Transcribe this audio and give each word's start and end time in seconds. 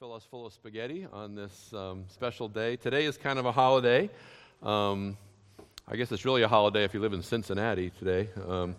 fill 0.00 0.12
us 0.12 0.24
full 0.24 0.44
of 0.44 0.52
spaghetti 0.52 1.06
on 1.12 1.36
this 1.36 1.72
um, 1.72 2.04
special 2.08 2.48
day. 2.48 2.74
Today 2.74 3.04
is 3.04 3.16
kind 3.16 3.38
of 3.38 3.46
a 3.46 3.52
holiday. 3.52 4.10
Um, 4.60 5.16
I 5.86 5.94
guess 5.94 6.10
it's 6.10 6.24
really 6.24 6.42
a 6.42 6.48
holiday 6.48 6.82
if 6.82 6.94
you 6.94 7.00
live 7.00 7.12
in 7.12 7.22
Cincinnati 7.22 7.90
today. 7.90 8.28
Um, 8.48 8.74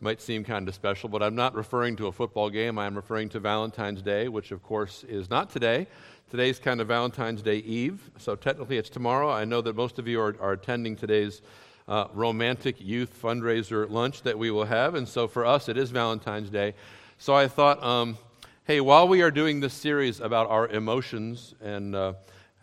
might 0.00 0.20
seem 0.20 0.44
kind 0.44 0.68
of 0.68 0.74
special, 0.74 1.08
but 1.08 1.22
I'm 1.22 1.34
not 1.34 1.54
referring 1.54 1.96
to 1.96 2.08
a 2.08 2.12
football 2.12 2.50
game. 2.50 2.78
I'm 2.78 2.94
referring 2.94 3.30
to 3.30 3.40
Valentine's 3.40 4.02
Day, 4.02 4.28
which 4.28 4.50
of 4.50 4.62
course 4.62 5.02
is 5.04 5.30
not 5.30 5.48
today. 5.48 5.86
Today's 6.30 6.58
kind 6.58 6.82
of 6.82 6.88
Valentine's 6.88 7.40
Day 7.40 7.58
Eve, 7.58 8.10
so 8.18 8.36
technically 8.36 8.76
it's 8.76 8.90
tomorrow. 8.90 9.30
I 9.30 9.46
know 9.46 9.62
that 9.62 9.74
most 9.74 9.98
of 9.98 10.06
you 10.06 10.20
are, 10.20 10.36
are 10.40 10.52
attending 10.52 10.94
today's 10.94 11.40
uh, 11.88 12.08
romantic 12.12 12.82
youth 12.82 13.18
fundraiser 13.22 13.88
lunch 13.88 14.22
that 14.22 14.38
we 14.38 14.50
will 14.50 14.66
have, 14.66 14.94
and 14.94 15.08
so 15.08 15.26
for 15.26 15.46
us 15.46 15.70
it 15.70 15.78
is 15.78 15.90
Valentine's 15.90 16.50
Day. 16.50 16.74
So 17.16 17.34
I 17.34 17.48
thought 17.48 17.82
um, 17.82 18.18
Hey, 18.66 18.80
while 18.80 19.06
we 19.06 19.20
are 19.20 19.30
doing 19.30 19.60
this 19.60 19.74
series 19.74 20.20
about 20.20 20.48
our 20.48 20.66
emotions 20.68 21.54
and 21.60 21.94
uh, 21.94 22.14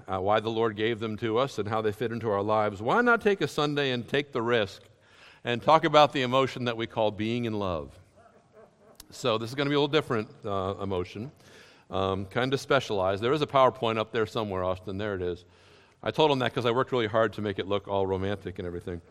uh, 0.07 0.17
why 0.19 0.39
the 0.39 0.49
Lord 0.49 0.75
gave 0.75 0.99
them 0.99 1.15
to 1.17 1.37
us 1.37 1.59
and 1.59 1.69
how 1.69 1.83
they 1.83 1.91
fit 1.91 2.11
into 2.11 2.27
our 2.27 2.41
lives, 2.41 2.81
why 2.81 3.01
not 3.01 3.21
take 3.21 3.39
a 3.41 3.47
Sunday 3.47 3.91
and 3.91 4.07
take 4.07 4.31
the 4.31 4.41
risk 4.41 4.81
and 5.43 5.61
talk 5.61 5.85
about 5.85 6.11
the 6.11 6.23
emotion 6.23 6.65
that 6.65 6.75
we 6.75 6.87
call 6.87 7.11
being 7.11 7.45
in 7.45 7.53
love? 7.53 7.91
So, 9.11 9.37
this 9.37 9.51
is 9.51 9.55
going 9.55 9.67
to 9.67 9.69
be 9.69 9.75
a 9.75 9.79
little 9.79 9.87
different 9.87 10.27
uh, 10.43 10.73
emotion, 10.81 11.31
um, 11.91 12.25
kind 12.25 12.51
of 12.51 12.59
specialized. 12.59 13.21
There 13.21 13.33
is 13.33 13.43
a 13.43 13.47
PowerPoint 13.47 13.99
up 13.99 14.11
there 14.11 14.25
somewhere, 14.25 14.63
Austin. 14.63 14.97
There 14.97 15.13
it 15.13 15.21
is. 15.21 15.45
I 16.01 16.09
told 16.09 16.31
him 16.31 16.39
that 16.39 16.51
because 16.51 16.65
I 16.65 16.71
worked 16.71 16.91
really 16.91 17.05
hard 17.05 17.33
to 17.33 17.43
make 17.43 17.59
it 17.59 17.67
look 17.67 17.87
all 17.87 18.07
romantic 18.07 18.57
and 18.57 18.65
everything. 18.65 19.01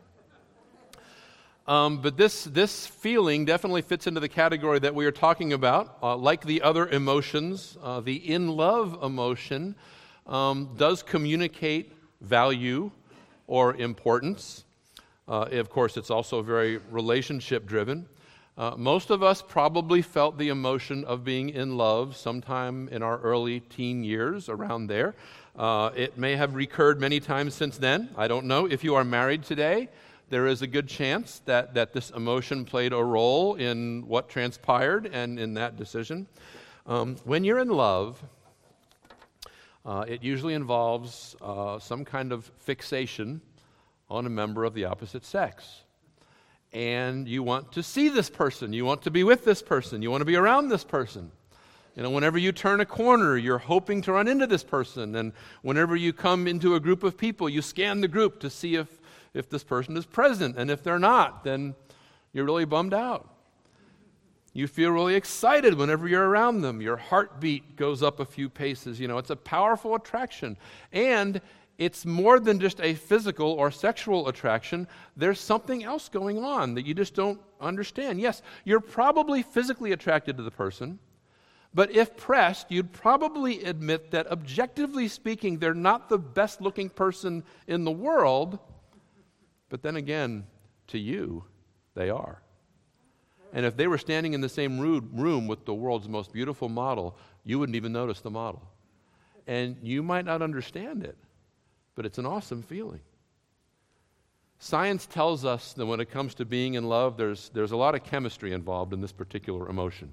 Um, 1.70 1.98
but 1.98 2.16
this, 2.16 2.42
this 2.46 2.84
feeling 2.84 3.44
definitely 3.44 3.82
fits 3.82 4.08
into 4.08 4.18
the 4.18 4.28
category 4.28 4.80
that 4.80 4.92
we 4.92 5.06
are 5.06 5.12
talking 5.12 5.52
about. 5.52 5.98
Uh, 6.02 6.16
like 6.16 6.44
the 6.44 6.62
other 6.62 6.88
emotions, 6.88 7.78
uh, 7.80 8.00
the 8.00 8.16
in 8.16 8.48
love 8.48 8.98
emotion 9.04 9.76
um, 10.26 10.74
does 10.76 11.04
communicate 11.04 11.92
value 12.22 12.90
or 13.46 13.76
importance. 13.76 14.64
Uh, 15.28 15.42
of 15.52 15.70
course, 15.70 15.96
it's 15.96 16.10
also 16.10 16.42
very 16.42 16.78
relationship 16.90 17.66
driven. 17.66 18.04
Uh, 18.58 18.74
most 18.76 19.10
of 19.10 19.22
us 19.22 19.40
probably 19.40 20.02
felt 20.02 20.38
the 20.38 20.48
emotion 20.48 21.04
of 21.04 21.22
being 21.22 21.50
in 21.50 21.76
love 21.76 22.16
sometime 22.16 22.88
in 22.88 23.00
our 23.00 23.20
early 23.20 23.60
teen 23.60 24.02
years, 24.02 24.48
around 24.48 24.88
there. 24.88 25.14
Uh, 25.56 25.90
it 25.94 26.18
may 26.18 26.34
have 26.34 26.56
recurred 26.56 27.00
many 27.00 27.20
times 27.20 27.54
since 27.54 27.78
then. 27.78 28.08
I 28.16 28.26
don't 28.26 28.46
know. 28.46 28.66
If 28.66 28.82
you 28.82 28.96
are 28.96 29.04
married 29.04 29.44
today, 29.44 29.88
there 30.30 30.46
is 30.46 30.62
a 30.62 30.66
good 30.66 30.88
chance 30.88 31.42
that, 31.44 31.74
that 31.74 31.92
this 31.92 32.10
emotion 32.10 32.64
played 32.64 32.92
a 32.92 33.04
role 33.04 33.56
in 33.56 34.06
what 34.06 34.28
transpired 34.28 35.06
and 35.12 35.38
in 35.38 35.54
that 35.54 35.76
decision. 35.76 36.26
Um, 36.86 37.16
when 37.24 37.44
you're 37.44 37.58
in 37.58 37.68
love, 37.68 38.22
uh, 39.84 40.04
it 40.06 40.22
usually 40.22 40.54
involves 40.54 41.34
uh, 41.42 41.80
some 41.80 42.04
kind 42.04 42.32
of 42.32 42.50
fixation 42.60 43.40
on 44.08 44.24
a 44.24 44.30
member 44.30 44.64
of 44.64 44.72
the 44.72 44.84
opposite 44.84 45.24
sex. 45.24 45.82
And 46.72 47.26
you 47.26 47.42
want 47.42 47.72
to 47.72 47.82
see 47.82 48.08
this 48.08 48.30
person, 48.30 48.72
you 48.72 48.84
want 48.84 49.02
to 49.02 49.10
be 49.10 49.24
with 49.24 49.44
this 49.44 49.60
person, 49.60 50.00
you 50.00 50.12
want 50.12 50.20
to 50.20 50.26
be 50.26 50.36
around 50.36 50.68
this 50.68 50.84
person. 50.84 51.32
You 51.96 52.04
know, 52.04 52.10
whenever 52.10 52.38
you 52.38 52.52
turn 52.52 52.80
a 52.80 52.86
corner, 52.86 53.36
you're 53.36 53.58
hoping 53.58 54.00
to 54.02 54.12
run 54.12 54.28
into 54.28 54.46
this 54.46 54.62
person. 54.62 55.16
And 55.16 55.32
whenever 55.62 55.96
you 55.96 56.12
come 56.12 56.46
into 56.46 56.76
a 56.76 56.80
group 56.80 57.02
of 57.02 57.18
people, 57.18 57.48
you 57.48 57.60
scan 57.62 58.00
the 58.00 58.06
group 58.06 58.38
to 58.40 58.48
see 58.48 58.76
if 58.76 58.99
if 59.34 59.48
this 59.48 59.64
person 59.64 59.96
is 59.96 60.06
present. 60.06 60.56
And 60.56 60.70
if 60.70 60.82
they're 60.82 60.98
not, 60.98 61.44
then 61.44 61.74
you're 62.32 62.44
really 62.44 62.64
bummed 62.64 62.94
out. 62.94 63.28
You 64.52 64.66
feel 64.66 64.90
really 64.90 65.14
excited 65.14 65.74
whenever 65.74 66.08
you're 66.08 66.28
around 66.28 66.62
them. 66.62 66.80
Your 66.80 66.96
heartbeat 66.96 67.76
goes 67.76 68.02
up 68.02 68.18
a 68.18 68.24
few 68.24 68.48
paces. 68.48 68.98
You 68.98 69.06
know, 69.06 69.18
it's 69.18 69.30
a 69.30 69.36
powerful 69.36 69.94
attraction. 69.94 70.56
And 70.92 71.40
it's 71.80 72.04
more 72.04 72.38
than 72.38 72.60
just 72.60 72.78
a 72.82 72.92
physical 72.92 73.52
or 73.52 73.70
sexual 73.70 74.28
attraction. 74.28 74.86
There's 75.16 75.40
something 75.40 75.82
else 75.82 76.10
going 76.10 76.44
on 76.44 76.74
that 76.74 76.84
you 76.84 76.92
just 76.92 77.14
don't 77.14 77.40
understand. 77.58 78.20
Yes, 78.20 78.42
you're 78.66 78.80
probably 78.80 79.42
physically 79.42 79.92
attracted 79.92 80.36
to 80.36 80.42
the 80.42 80.50
person, 80.50 80.98
but 81.72 81.90
if 81.90 82.18
pressed, 82.18 82.70
you'd 82.70 82.92
probably 82.92 83.64
admit 83.64 84.10
that 84.10 84.26
objectively 84.26 85.08
speaking, 85.08 85.58
they're 85.58 85.72
not 85.72 86.10
the 86.10 86.18
best 86.18 86.60
looking 86.60 86.90
person 86.90 87.44
in 87.66 87.84
the 87.84 87.90
world, 87.90 88.58
but 89.70 89.82
then 89.82 89.96
again, 89.96 90.44
to 90.88 90.98
you, 90.98 91.44
they 91.94 92.10
are. 92.10 92.42
And 93.52 93.64
if 93.64 93.76
they 93.76 93.86
were 93.86 93.98
standing 93.98 94.34
in 94.34 94.40
the 94.40 94.48
same 94.48 94.78
room 94.78 95.46
with 95.46 95.64
the 95.64 95.74
world's 95.74 96.08
most 96.08 96.32
beautiful 96.32 96.68
model, 96.68 97.16
you 97.44 97.58
wouldn't 97.58 97.76
even 97.76 97.92
notice 97.92 98.20
the 98.20 98.30
model. 98.30 98.62
And 99.46 99.76
you 99.82 100.02
might 100.02 100.24
not 100.24 100.42
understand 100.42 101.02
it, 101.02 101.16
but 101.94 102.04
it's 102.04 102.18
an 102.18 102.26
awesome 102.26 102.62
feeling. 102.62 103.00
Science 104.58 105.06
tells 105.06 105.44
us 105.44 105.72
that 105.72 105.86
when 105.86 106.00
it 106.00 106.10
comes 106.10 106.34
to 106.34 106.44
being 106.44 106.74
in 106.74 106.84
love, 106.84 107.16
there's, 107.16 107.48
there's 107.54 107.72
a 107.72 107.76
lot 107.76 107.94
of 107.94 108.04
chemistry 108.04 108.52
involved 108.52 108.92
in 108.92 109.00
this 109.00 109.10
particular 109.10 109.68
emotion. 109.68 110.12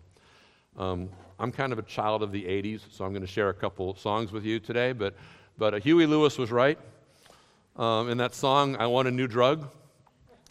Um, 0.77 1.09
I'm 1.37 1.51
kind 1.51 1.73
of 1.73 1.79
a 1.79 1.83
child 1.83 2.23
of 2.23 2.31
the 2.31 2.43
80s, 2.43 2.81
so 2.89 3.03
I'm 3.03 3.11
going 3.11 3.21
to 3.21 3.27
share 3.27 3.49
a 3.49 3.53
couple 3.53 3.93
songs 3.95 4.31
with 4.31 4.45
you 4.45 4.59
today, 4.59 4.93
but, 4.93 5.15
but 5.57 5.73
uh, 5.73 5.79
Huey 5.79 6.05
Lewis 6.05 6.37
was 6.37 6.51
right 6.51 6.79
um, 7.77 8.09
in 8.09 8.17
that 8.17 8.33
song, 8.33 8.75
I 8.77 8.87
Want 8.87 9.07
a 9.07 9.11
New 9.11 9.27
Drug. 9.27 9.69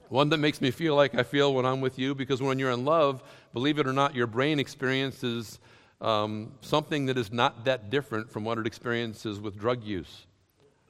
One 0.08 0.28
that 0.28 0.38
makes 0.38 0.60
me 0.60 0.70
feel 0.70 0.94
like 0.94 1.14
I 1.16 1.24
feel 1.24 1.52
when 1.52 1.66
I'm 1.66 1.80
with 1.80 1.98
you, 1.98 2.14
because 2.14 2.40
when 2.40 2.58
you're 2.58 2.70
in 2.70 2.84
love, 2.84 3.22
believe 3.52 3.78
it 3.78 3.86
or 3.86 3.92
not, 3.92 4.14
your 4.14 4.28
brain 4.28 4.60
experiences 4.60 5.58
um, 6.00 6.52
something 6.60 7.06
that 7.06 7.18
is 7.18 7.32
not 7.32 7.64
that 7.64 7.90
different 7.90 8.30
from 8.30 8.44
what 8.44 8.58
it 8.58 8.66
experiences 8.66 9.40
with 9.40 9.58
drug 9.58 9.82
use. 9.82 10.26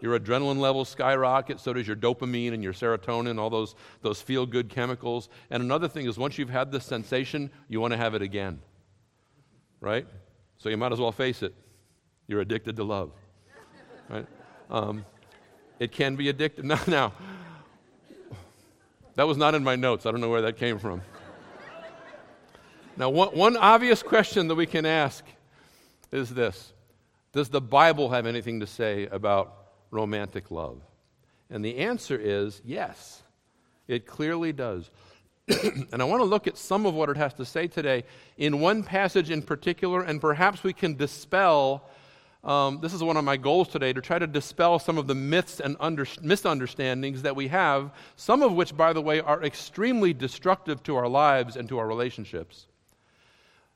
Your 0.01 0.19
adrenaline 0.19 0.59
levels 0.59 0.91
skyrocket, 0.91 1.59
so 1.59 1.73
does 1.73 1.87
your 1.87 1.97
dopamine 1.97 2.53
and 2.53 2.63
your 2.63 2.75
serotonin, 2.75 3.39
all 3.39 3.49
those, 3.49 3.75
those 4.03 4.21
feel 4.21 4.45
good 4.45 4.69
chemicals. 4.69 5.31
And 5.51 5.63
another 5.63 5.89
thing 5.89 6.07
is, 6.07 6.19
once 6.19 6.37
you've 6.37 6.51
had 6.51 6.71
this 6.71 6.85
sensation, 6.85 7.51
you 7.69 7.81
want 7.81 7.93
to 7.93 7.97
have 7.97 8.15
it 8.15 8.21
again. 8.21 8.61
Right? 9.81 10.07
So 10.59 10.69
you 10.69 10.77
might 10.77 10.93
as 10.93 11.01
well 11.01 11.13
face 11.13 11.43
it. 11.43 11.55
You're 12.27 12.41
addicted 12.41 12.77
to 12.77 12.85
love. 12.85 13.13
Right? 14.11 14.27
Um, 14.71 15.07
it 15.79 15.93
can 15.93 16.17
be 16.17 16.33
addictive. 16.33 16.65
Now, 16.65 16.81
now, 16.87 17.13
that 19.15 19.27
was 19.27 19.37
not 19.37 19.55
in 19.55 19.65
my 19.65 19.77
notes. 19.77 20.05
I 20.05 20.11
don't 20.11 20.21
know 20.21 20.29
where 20.29 20.43
that 20.43 20.59
came 20.59 20.79
from. 20.79 21.03
Now, 22.97 23.11
one, 23.11 23.29
one 23.29 23.57
obvious 23.57 24.03
question 24.03 24.49
that 24.49 24.55
we 24.55 24.67
can 24.67 24.87
ask 24.87 25.25
is 26.13 26.31
this 26.31 26.73
Does 27.33 27.49
the 27.49 27.61
Bible 27.61 28.11
have 28.11 28.27
anything 28.27 28.61
to 28.61 28.67
say 28.67 29.07
about 29.07 29.55
romantic 29.91 30.51
love? 30.51 30.81
And 31.51 31.65
the 31.65 31.79
answer 31.79 32.17
is 32.17 32.61
yes, 32.65 33.23
it 33.87 34.07
clearly 34.07 34.53
does. 34.53 34.91
and 35.49 36.03
I 36.03 36.05
want 36.05 36.21
to 36.21 36.25
look 36.25 36.49
at 36.49 36.59
some 36.59 36.87
of 36.87 36.95
what 36.95 37.09
it 37.09 37.17
has 37.17 37.33
to 37.35 37.45
say 37.45 37.69
today 37.69 38.03
in 38.37 38.61
one 38.61 38.83
passage 38.83 39.31
in 39.31 39.43
particular, 39.43 40.03
and 40.03 40.21
perhaps 40.21 40.65
we 40.65 40.73
can 40.73 40.97
dispel 40.97 41.89
um, 42.47 42.79
this 42.81 42.95
is 42.95 43.03
one 43.03 43.17
of 43.17 43.25
my 43.25 43.37
goals 43.37 43.67
today 43.67 43.93
to 43.93 44.01
try 44.01 44.21
to 44.21 44.27
dispel 44.27 44.79
some 44.79 44.99
of 44.99 45.09
the 45.09 45.17
myths 45.17 45.59
and 45.59 45.77
under, 45.81 46.07
misunderstandings 46.23 47.23
that 47.23 47.35
we 47.35 47.49
have, 47.49 47.91
some 48.15 48.41
of 48.41 48.53
which, 48.53 48.77
by 48.77 48.93
the 48.93 49.03
way, 49.03 49.21
are 49.21 49.43
extremely 49.43 50.15
destructive 50.15 50.81
to 50.85 50.95
our 50.95 51.09
lives 51.09 51.57
and 51.57 51.69
to 51.69 51.79
our 51.79 51.89
relationships. 51.89 52.69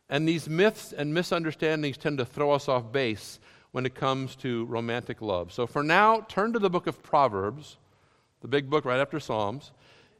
And 0.09 0.27
these 0.27 0.49
myths 0.49 0.93
and 0.93 1.13
misunderstandings 1.13 1.99
tend 1.99 2.19
to 2.19 2.25
throw 2.25 2.53
us 2.53 2.69
off 2.69 2.93
base 2.93 3.41
when 3.73 3.87
it 3.87 3.97
comes 3.97 4.37
to 4.37 4.65
romantic 4.67 5.21
love. 5.21 5.53
So 5.53 5.67
for 5.67 5.83
now, 5.83 6.21
turn 6.21 6.53
to 6.53 6.61
the 6.61 6.71
book 6.71 6.87
of 6.87 7.03
Proverbs, 7.03 7.77
the 8.41 8.49
big 8.49 8.71
book 8.71 8.85
right 8.85 9.01
after 9.01 9.19
Psalms. 9.19 9.73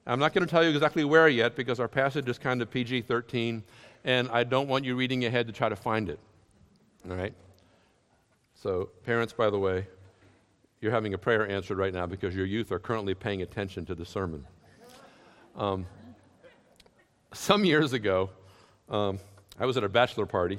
I'm 0.07 0.19
not 0.19 0.35
going 0.35 0.45
to 0.45 0.51
tell 0.51 0.65
you 0.65 0.71
exactly 0.71 1.05
where 1.05 1.29
yet 1.29 1.55
because 1.55 1.79
our 1.79 1.89
passage 1.89 2.29
is 2.29 2.37
kind 2.37 2.63
of 2.63 2.71
PG 2.71 3.03
13, 3.03 3.63
and 4.05 4.29
I 4.31 4.43
don't 4.43 4.67
want 4.67 4.85
you 4.85 4.97
reading 4.97 5.25
ahead 5.25 5.47
to 5.47 5.53
try 5.53 5.69
to 5.69 5.77
find 5.77 6.09
it. 6.09 6.19
All 7.09 7.17
right? 7.17 7.35
So, 8.63 8.91
parents, 9.07 9.33
by 9.33 9.49
the 9.49 9.59
way, 9.59 9.87
you're 10.83 10.93
having 10.93 11.15
a 11.15 11.19
prayer 11.19 11.49
answered 11.49 11.79
right 11.79 11.95
now 11.95 12.05
because 12.05 12.37
your 12.37 12.45
youth 12.45 12.71
are 12.73 12.79
currently 12.79 13.15
paying 13.15 13.41
attention 13.41 13.87
to 13.87 13.95
the 13.95 14.05
sermon. 14.05 14.45
Um, 15.57 15.87
some 17.33 17.65
years 17.65 17.95
ago, 17.95 18.29
um, 18.91 19.19
I 19.59 19.65
was 19.65 19.79
at 19.79 19.85
a 19.85 19.89
bachelor 19.89 20.27
party. 20.27 20.59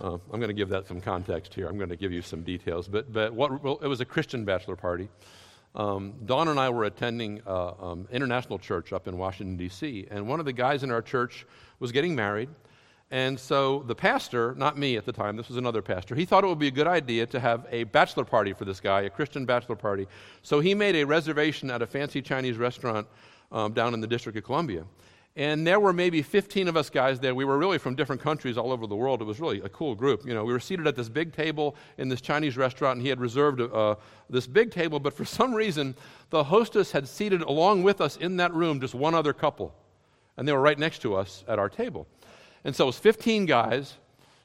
Uh, 0.00 0.14
I'm 0.14 0.40
going 0.40 0.48
to 0.48 0.54
give 0.54 0.70
that 0.70 0.86
some 0.86 0.98
context 0.98 1.52
here. 1.52 1.66
I'm 1.68 1.76
going 1.76 1.90
to 1.90 1.96
give 1.96 2.10
you 2.10 2.22
some 2.22 2.40
details. 2.42 2.88
But, 2.88 3.12
but 3.12 3.34
what, 3.34 3.62
well, 3.62 3.78
it 3.82 3.86
was 3.86 4.00
a 4.00 4.06
Christian 4.06 4.46
bachelor 4.46 4.76
party. 4.76 5.10
Um, 5.74 6.14
Dawn 6.24 6.48
and 6.48 6.58
I 6.58 6.70
were 6.70 6.84
attending 6.84 7.42
uh, 7.46 7.72
um, 7.78 8.08
International 8.10 8.58
Church 8.58 8.94
up 8.94 9.06
in 9.06 9.18
Washington, 9.18 9.58
D.C., 9.58 10.06
and 10.10 10.26
one 10.26 10.40
of 10.40 10.46
the 10.46 10.54
guys 10.54 10.84
in 10.84 10.90
our 10.90 11.02
church 11.02 11.44
was 11.80 11.92
getting 11.92 12.14
married. 12.14 12.48
And 13.12 13.38
so 13.38 13.82
the 13.86 13.94
pastor, 13.94 14.54
not 14.56 14.78
me 14.78 14.96
at 14.96 15.04
the 15.04 15.12
time, 15.12 15.36
this 15.36 15.48
was 15.48 15.56
another 15.56 15.82
pastor, 15.82 16.14
he 16.14 16.24
thought 16.24 16.44
it 16.44 16.46
would 16.46 16.60
be 16.60 16.68
a 16.68 16.72
good 16.72 16.86
idea 16.86 17.26
to 17.26 17.40
have 17.40 17.66
a 17.70 17.84
bachelor 17.84 18.24
party 18.24 18.52
for 18.52 18.64
this 18.64 18.78
guy, 18.78 19.02
a 19.02 19.10
Christian 19.10 19.44
bachelor 19.44 19.74
party. 19.74 20.06
So 20.42 20.60
he 20.60 20.74
made 20.74 20.94
a 20.94 21.04
reservation 21.04 21.70
at 21.70 21.82
a 21.82 21.86
fancy 21.86 22.22
Chinese 22.22 22.56
restaurant 22.56 23.08
um, 23.50 23.72
down 23.72 23.94
in 23.94 24.00
the 24.00 24.06
District 24.06 24.38
of 24.38 24.44
Columbia. 24.44 24.84
And 25.36 25.64
there 25.66 25.78
were 25.78 25.92
maybe 25.92 26.22
15 26.22 26.68
of 26.68 26.76
us 26.76 26.90
guys 26.90 27.20
there. 27.20 27.34
We 27.34 27.44
were 27.44 27.56
really 27.56 27.78
from 27.78 27.94
different 27.94 28.20
countries 28.20 28.58
all 28.58 28.72
over 28.72 28.86
the 28.86 28.96
world. 28.96 29.22
It 29.22 29.24
was 29.24 29.40
really 29.40 29.60
a 29.60 29.68
cool 29.68 29.94
group. 29.94 30.26
You 30.26 30.34
know, 30.34 30.44
we 30.44 30.52
were 30.52 30.60
seated 30.60 30.86
at 30.86 30.96
this 30.96 31.08
big 31.08 31.32
table 31.32 31.76
in 31.98 32.08
this 32.08 32.20
Chinese 32.20 32.56
restaurant, 32.56 32.96
and 32.96 33.02
he 33.02 33.08
had 33.08 33.20
reserved 33.20 33.60
uh, 33.60 33.94
this 34.28 34.46
big 34.46 34.72
table. 34.72 34.98
But 34.98 35.14
for 35.14 35.24
some 35.38 35.54
reason, 35.54 35.94
the 36.30 36.44
hostess 36.44 36.90
had 36.92 37.08
seated 37.08 37.42
along 37.42 37.84
with 37.84 38.00
us 38.00 38.16
in 38.16 38.36
that 38.38 38.52
room 38.54 38.80
just 38.80 38.94
one 38.94 39.14
other 39.14 39.32
couple. 39.32 39.74
And 40.36 40.48
they 40.48 40.52
were 40.52 40.60
right 40.60 40.78
next 40.78 41.00
to 41.02 41.14
us 41.14 41.44
at 41.46 41.58
our 41.58 41.68
table. 41.68 42.06
And 42.64 42.74
so 42.74 42.84
it 42.84 42.86
was 42.86 42.98
15 42.98 43.46
guys 43.46 43.94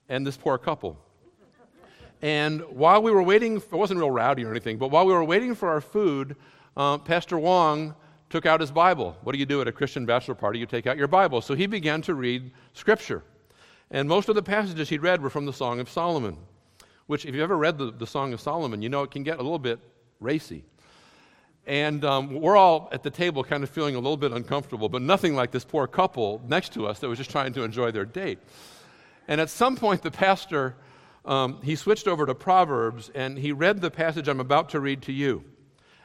and 0.09 0.25
this 0.25 0.37
poor 0.37 0.57
couple. 0.57 0.97
And 2.21 2.61
while 2.69 3.01
we 3.01 3.11
were 3.11 3.23
waiting, 3.23 3.57
it 3.57 3.71
wasn't 3.71 3.99
real 3.99 4.11
rowdy 4.11 4.45
or 4.45 4.51
anything, 4.51 4.77
but 4.77 4.89
while 4.89 5.05
we 5.05 5.13
were 5.13 5.23
waiting 5.23 5.53
for 5.53 5.69
our 5.69 5.81
food, 5.81 6.35
uh, 6.77 6.97
Pastor 6.97 7.37
Wong 7.37 7.93
took 8.29 8.45
out 8.45 8.61
his 8.61 8.71
Bible. 8.71 9.15
What 9.23 9.33
do 9.33 9.39
you 9.39 9.45
do 9.45 9.61
at 9.61 9.67
a 9.67 9.71
Christian 9.71 10.05
bachelor 10.05 10.35
party? 10.35 10.59
You 10.59 10.65
take 10.65 10.87
out 10.87 10.97
your 10.97 11.07
Bible. 11.07 11.41
So 11.41 11.53
he 11.53 11.67
began 11.67 12.01
to 12.03 12.15
read 12.15 12.51
Scripture. 12.73 13.23
And 13.91 14.09
most 14.09 14.29
of 14.29 14.35
the 14.35 14.41
passages 14.41 14.89
he 14.89 14.97
read 14.97 15.21
were 15.21 15.29
from 15.29 15.45
the 15.45 15.53
Song 15.53 15.79
of 15.79 15.89
Solomon, 15.89 16.37
which, 17.07 17.25
if 17.25 17.35
you've 17.35 17.43
ever 17.43 17.57
read 17.57 17.77
the, 17.77 17.91
the 17.91 18.07
Song 18.07 18.33
of 18.33 18.41
Solomon, 18.41 18.81
you 18.81 18.89
know 18.89 19.03
it 19.03 19.11
can 19.11 19.23
get 19.23 19.35
a 19.35 19.43
little 19.43 19.59
bit 19.59 19.79
racy. 20.19 20.63
And 21.67 22.05
um, 22.05 22.39
we're 22.41 22.57
all 22.57 22.89
at 22.91 23.01
the 23.01 23.09
table 23.09 23.43
kind 23.43 23.63
of 23.63 23.69
feeling 23.69 23.95
a 23.95 23.99
little 23.99 24.17
bit 24.17 24.31
uncomfortable, 24.31 24.87
but 24.87 25.01
nothing 25.01 25.35
like 25.35 25.51
this 25.51 25.65
poor 25.65 25.87
couple 25.87 26.41
next 26.47 26.73
to 26.73 26.85
us 26.85 26.99
that 26.99 27.09
was 27.09 27.17
just 27.17 27.31
trying 27.31 27.53
to 27.53 27.63
enjoy 27.63 27.91
their 27.91 28.05
date. 28.05 28.39
And 29.27 29.41
at 29.41 29.49
some 29.49 29.75
point, 29.75 30.03
the 30.03 30.11
pastor, 30.11 30.75
um, 31.25 31.59
he 31.63 31.75
switched 31.75 32.07
over 32.07 32.25
to 32.27 32.35
Proverbs 32.35 33.09
and 33.15 33.37
he 33.37 33.51
read 33.51 33.81
the 33.81 33.89
passage 33.89 34.27
I'm 34.27 34.39
about 34.39 34.69
to 34.69 34.79
read 34.79 35.01
to 35.03 35.11
you. 35.11 35.43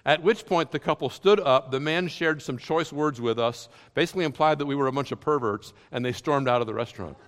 At 0.07 0.23
which 0.23 0.47
point 0.47 0.71
the 0.71 0.79
couple 0.79 1.11
stood 1.11 1.39
up. 1.39 1.71
The 1.71 1.81
man 1.81 2.09
shared 2.09 2.41
some 2.41 2.57
choice 2.57 2.91
words 2.91 3.21
with 3.21 3.39
us, 3.39 3.69
basically 3.93 4.25
implied 4.25 4.59
that 4.59 4.67
we 4.67 4.75
were 4.75 4.87
a 4.87 4.93
bunch 4.93 5.12
of 5.12 5.21
perverts, 5.21 5.75
and 5.93 6.03
they 6.03 6.12
stormed 6.12 6.49
out 6.49 6.62
of 6.62 6.67
the 6.67 6.73
restaurant. 6.73 7.19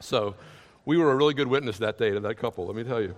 So 0.00 0.36
we 0.86 0.96
were 0.96 1.12
a 1.12 1.16
really 1.16 1.34
good 1.34 1.48
witness 1.48 1.76
that 1.78 1.98
day 1.98 2.12
to 2.12 2.20
that 2.20 2.36
couple, 2.36 2.66
let 2.66 2.76
me 2.76 2.84
tell 2.84 3.02
you. 3.02 3.14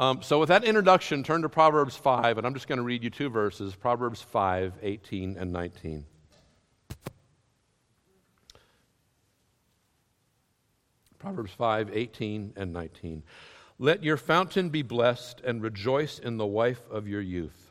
Um, 0.00 0.22
so, 0.22 0.40
with 0.40 0.48
that 0.48 0.64
introduction, 0.64 1.22
turn 1.22 1.42
to 1.42 1.50
Proverbs 1.50 1.94
5, 1.94 2.38
and 2.38 2.46
I'm 2.46 2.54
just 2.54 2.66
going 2.66 2.78
to 2.78 2.82
read 2.82 3.04
you 3.04 3.10
two 3.10 3.28
verses 3.28 3.76
Proverbs 3.76 4.22
5, 4.22 4.78
18 4.80 5.36
and 5.38 5.52
19. 5.52 6.06
Proverbs 11.18 11.52
5, 11.52 11.90
18 11.92 12.54
and 12.56 12.72
19. 12.72 13.22
Let 13.78 14.02
your 14.02 14.16
fountain 14.16 14.70
be 14.70 14.80
blessed 14.80 15.42
and 15.42 15.62
rejoice 15.62 16.18
in 16.18 16.38
the 16.38 16.46
wife 16.46 16.80
of 16.90 17.06
your 17.06 17.20
youth 17.20 17.70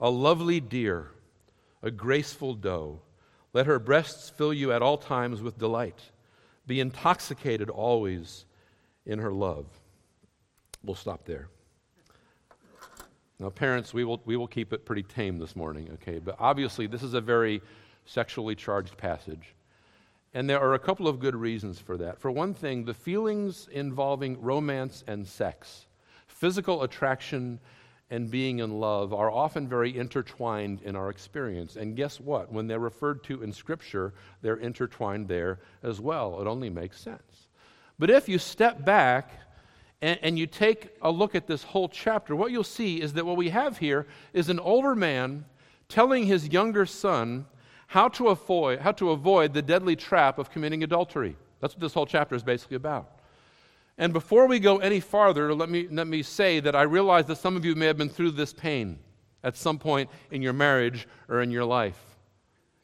a 0.00 0.08
lovely 0.08 0.60
deer, 0.60 1.10
a 1.82 1.90
graceful 1.90 2.54
doe. 2.54 3.02
Let 3.52 3.66
her 3.66 3.78
breasts 3.78 4.30
fill 4.30 4.54
you 4.54 4.72
at 4.72 4.80
all 4.80 4.96
times 4.96 5.42
with 5.42 5.58
delight. 5.58 6.00
Be 6.66 6.80
intoxicated 6.80 7.68
always 7.68 8.46
in 9.04 9.18
her 9.18 9.30
love. 9.30 9.66
We'll 10.84 10.94
stop 10.94 11.24
there. 11.24 11.48
Now, 13.38 13.48
parents, 13.48 13.94
we 13.94 14.04
will, 14.04 14.20
we 14.26 14.36
will 14.36 14.46
keep 14.46 14.72
it 14.72 14.84
pretty 14.84 15.02
tame 15.02 15.38
this 15.38 15.56
morning, 15.56 15.88
okay? 15.94 16.18
But 16.18 16.36
obviously, 16.38 16.86
this 16.86 17.02
is 17.02 17.14
a 17.14 17.20
very 17.20 17.62
sexually 18.04 18.54
charged 18.54 18.96
passage. 18.96 19.54
And 20.34 20.48
there 20.48 20.60
are 20.60 20.74
a 20.74 20.78
couple 20.78 21.08
of 21.08 21.20
good 21.20 21.34
reasons 21.34 21.78
for 21.78 21.96
that. 21.96 22.20
For 22.20 22.30
one 22.30 22.54
thing, 22.54 22.84
the 22.84 22.94
feelings 22.94 23.68
involving 23.72 24.40
romance 24.40 25.04
and 25.06 25.26
sex, 25.26 25.86
physical 26.28 26.82
attraction 26.82 27.58
and 28.10 28.30
being 28.30 28.58
in 28.58 28.78
love 28.78 29.14
are 29.14 29.30
often 29.30 29.68
very 29.68 29.96
intertwined 29.96 30.82
in 30.82 30.96
our 30.96 31.10
experience. 31.10 31.76
And 31.76 31.96
guess 31.96 32.20
what? 32.20 32.52
When 32.52 32.66
they're 32.66 32.78
referred 32.78 33.24
to 33.24 33.42
in 33.42 33.52
Scripture, 33.52 34.12
they're 34.42 34.56
intertwined 34.56 35.28
there 35.28 35.60
as 35.82 36.00
well. 36.00 36.40
It 36.40 36.46
only 36.46 36.70
makes 36.70 37.00
sense. 37.00 37.48
But 37.98 38.10
if 38.10 38.28
you 38.28 38.38
step 38.38 38.84
back 38.84 39.32
and, 40.02 40.18
and, 40.22 40.38
you 40.38 40.46
take 40.46 40.88
a 41.02 41.10
look 41.10 41.34
at 41.34 41.46
this 41.46 41.62
whole 41.62 41.88
chapter, 41.88 42.34
what 42.34 42.50
you'll 42.50 42.64
see 42.64 43.02
is 43.02 43.12
that 43.12 43.26
what 43.26 43.36
we 43.36 43.50
have 43.50 43.76
here 43.78 44.06
is 44.32 44.48
an 44.48 44.58
older 44.58 44.94
man 44.94 45.44
telling 45.88 46.24
his 46.24 46.48
younger 46.48 46.86
son 46.86 47.44
how 47.88 48.08
to 48.08 48.28
avoid, 48.28 48.78
how 48.78 48.92
to 48.92 49.10
avoid 49.10 49.52
the 49.52 49.60
deadly 49.60 49.96
trap 49.96 50.38
of 50.38 50.50
committing 50.50 50.82
adultery. 50.82 51.36
That's 51.60 51.74
what 51.74 51.80
this 51.80 51.92
whole 51.92 52.06
chapter 52.06 52.34
is 52.34 52.42
basically 52.42 52.76
about. 52.76 53.20
And 53.98 54.14
before 54.14 54.46
we 54.46 54.58
go 54.58 54.78
any 54.78 55.00
farther, 55.00 55.54
let 55.54 55.68
me, 55.68 55.86
let 55.90 56.06
me 56.06 56.22
say 56.22 56.60
that 56.60 56.74
I 56.74 56.82
realize 56.82 57.26
that 57.26 57.36
some 57.36 57.56
of 57.56 57.66
you 57.66 57.74
may 57.74 57.86
have 57.86 57.98
been 57.98 58.08
through 58.08 58.30
this 58.30 58.52
pain 58.52 58.98
at 59.42 59.56
some 59.56 59.78
point 59.78 60.08
in 60.30 60.40
your 60.40 60.54
marriage 60.54 61.06
or 61.28 61.42
in 61.42 61.50
your 61.50 61.64
life. 61.64 61.98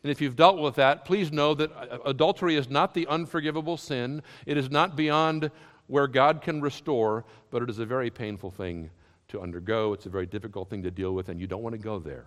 And 0.02 0.10
if 0.10 0.20
you've 0.20 0.36
dealt 0.36 0.58
with 0.58 0.74
that, 0.74 1.04
please 1.04 1.32
know 1.32 1.54
that 1.54 1.70
adultery 2.04 2.56
is 2.56 2.68
not 2.68 2.92
the 2.92 3.06
unforgivable 3.06 3.76
sin. 3.76 4.22
It 4.44 4.56
is 4.56 4.70
not 4.70 4.94
beyond 4.94 5.50
where 5.86 6.06
God 6.06 6.42
can 6.42 6.60
restore, 6.60 7.24
but 7.50 7.62
it 7.62 7.70
is 7.70 7.78
a 7.78 7.86
very 7.86 8.10
painful 8.10 8.50
thing 8.50 8.90
to 9.28 9.40
undergo. 9.40 9.92
It's 9.92 10.06
a 10.06 10.10
very 10.10 10.26
difficult 10.26 10.70
thing 10.70 10.82
to 10.82 10.90
deal 10.90 11.12
with, 11.14 11.28
and 11.28 11.40
you 11.40 11.46
don't 11.46 11.62
want 11.62 11.74
to 11.74 11.80
go 11.80 11.98
there. 11.98 12.26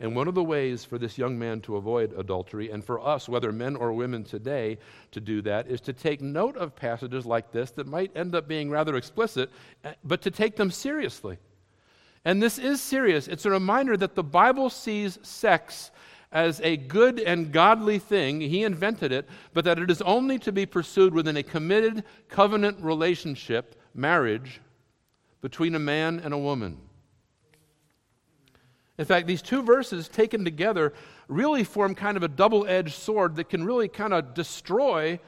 And 0.00 0.16
one 0.16 0.26
of 0.26 0.34
the 0.34 0.42
ways 0.42 0.84
for 0.84 0.98
this 0.98 1.16
young 1.16 1.38
man 1.38 1.60
to 1.62 1.76
avoid 1.76 2.12
adultery, 2.18 2.70
and 2.70 2.84
for 2.84 3.00
us, 3.00 3.28
whether 3.28 3.52
men 3.52 3.76
or 3.76 3.92
women 3.92 4.24
today, 4.24 4.78
to 5.12 5.20
do 5.20 5.40
that, 5.42 5.68
is 5.68 5.80
to 5.82 5.92
take 5.92 6.20
note 6.20 6.56
of 6.56 6.74
passages 6.74 7.24
like 7.24 7.52
this 7.52 7.70
that 7.72 7.86
might 7.86 8.16
end 8.16 8.34
up 8.34 8.48
being 8.48 8.70
rather 8.70 8.96
explicit, 8.96 9.50
eh, 9.84 9.94
but 10.02 10.20
to 10.22 10.30
take 10.30 10.56
them 10.56 10.70
seriously. 10.70 11.38
And 12.24 12.42
this 12.42 12.58
is 12.58 12.80
serious. 12.80 13.28
It's 13.28 13.46
a 13.46 13.50
reminder 13.50 13.96
that 13.96 14.14
the 14.14 14.24
Bible 14.24 14.68
sees 14.68 15.18
sex 15.22 15.90
as 16.34 16.60
a 16.62 16.76
good 16.76 17.20
and 17.20 17.52
godly 17.52 17.98
thing. 17.98 18.40
He 18.40 18.64
invented 18.64 19.12
it, 19.12 19.26
but 19.54 19.64
that 19.64 19.78
it 19.78 19.90
is 19.90 20.02
only 20.02 20.38
to 20.40 20.52
be 20.52 20.66
pursued 20.66 21.14
within 21.14 21.36
a 21.36 21.42
committed 21.42 22.04
covenant 22.28 22.78
relationship, 22.80 23.80
marriage, 23.94 24.60
between 25.40 25.76
a 25.76 25.78
man 25.78 26.20
and 26.22 26.34
a 26.34 26.38
woman. 26.38 26.76
In 28.98 29.04
fact, 29.04 29.26
these 29.26 29.42
two 29.42 29.62
verses 29.62 30.08
taken 30.08 30.44
together 30.44 30.92
really 31.28 31.64
form 31.64 31.94
kind 31.94 32.16
of 32.16 32.22
a 32.22 32.28
double 32.28 32.66
edged 32.66 32.94
sword 32.94 33.36
that 33.36 33.48
can 33.48 33.64
really 33.64 33.88
kind 33.88 34.12
of 34.12 34.34
destroy, 34.34 35.18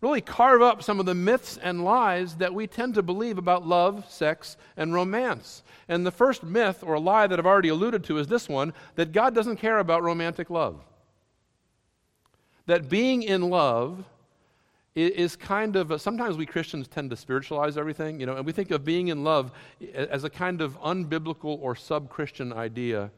really 0.00 0.20
carve 0.20 0.62
up 0.62 0.82
some 0.82 1.00
of 1.00 1.06
the 1.06 1.14
myths 1.14 1.58
and 1.60 1.84
lies 1.84 2.36
that 2.36 2.54
we 2.54 2.66
tend 2.66 2.94
to 2.94 3.02
believe 3.02 3.38
about 3.38 3.66
love, 3.66 4.08
sex, 4.08 4.56
and 4.76 4.94
romance. 4.94 5.62
And 5.88 6.06
the 6.06 6.10
first 6.10 6.44
myth 6.44 6.84
or 6.84 6.98
lie 7.00 7.26
that 7.26 7.38
I've 7.38 7.46
already 7.46 7.68
alluded 7.68 8.04
to 8.04 8.18
is 8.18 8.28
this 8.28 8.48
one 8.48 8.72
that 8.94 9.12
God 9.12 9.34
doesn't 9.34 9.56
care 9.56 9.78
about 9.78 10.02
romantic 10.02 10.50
love. 10.50 10.84
That 12.66 12.88
being 12.88 13.22
in 13.22 13.50
love 13.50 14.04
is 14.94 15.36
kind 15.36 15.76
of 15.76 15.90
a, 15.90 15.98
sometimes 15.98 16.36
we 16.36 16.44
Christians 16.44 16.88
tend 16.88 17.10
to 17.10 17.16
spiritualize 17.16 17.78
everything, 17.78 18.20
you 18.20 18.26
know, 18.26 18.36
and 18.36 18.44
we 18.44 18.52
think 18.52 18.70
of 18.70 18.84
being 18.84 19.08
in 19.08 19.24
love 19.24 19.52
as 19.94 20.24
a 20.24 20.30
kind 20.30 20.60
of 20.60 20.78
unbiblical 20.80 21.58
or 21.60 21.76
sub 21.76 22.08
Christian 22.08 22.52
idea 22.52 23.10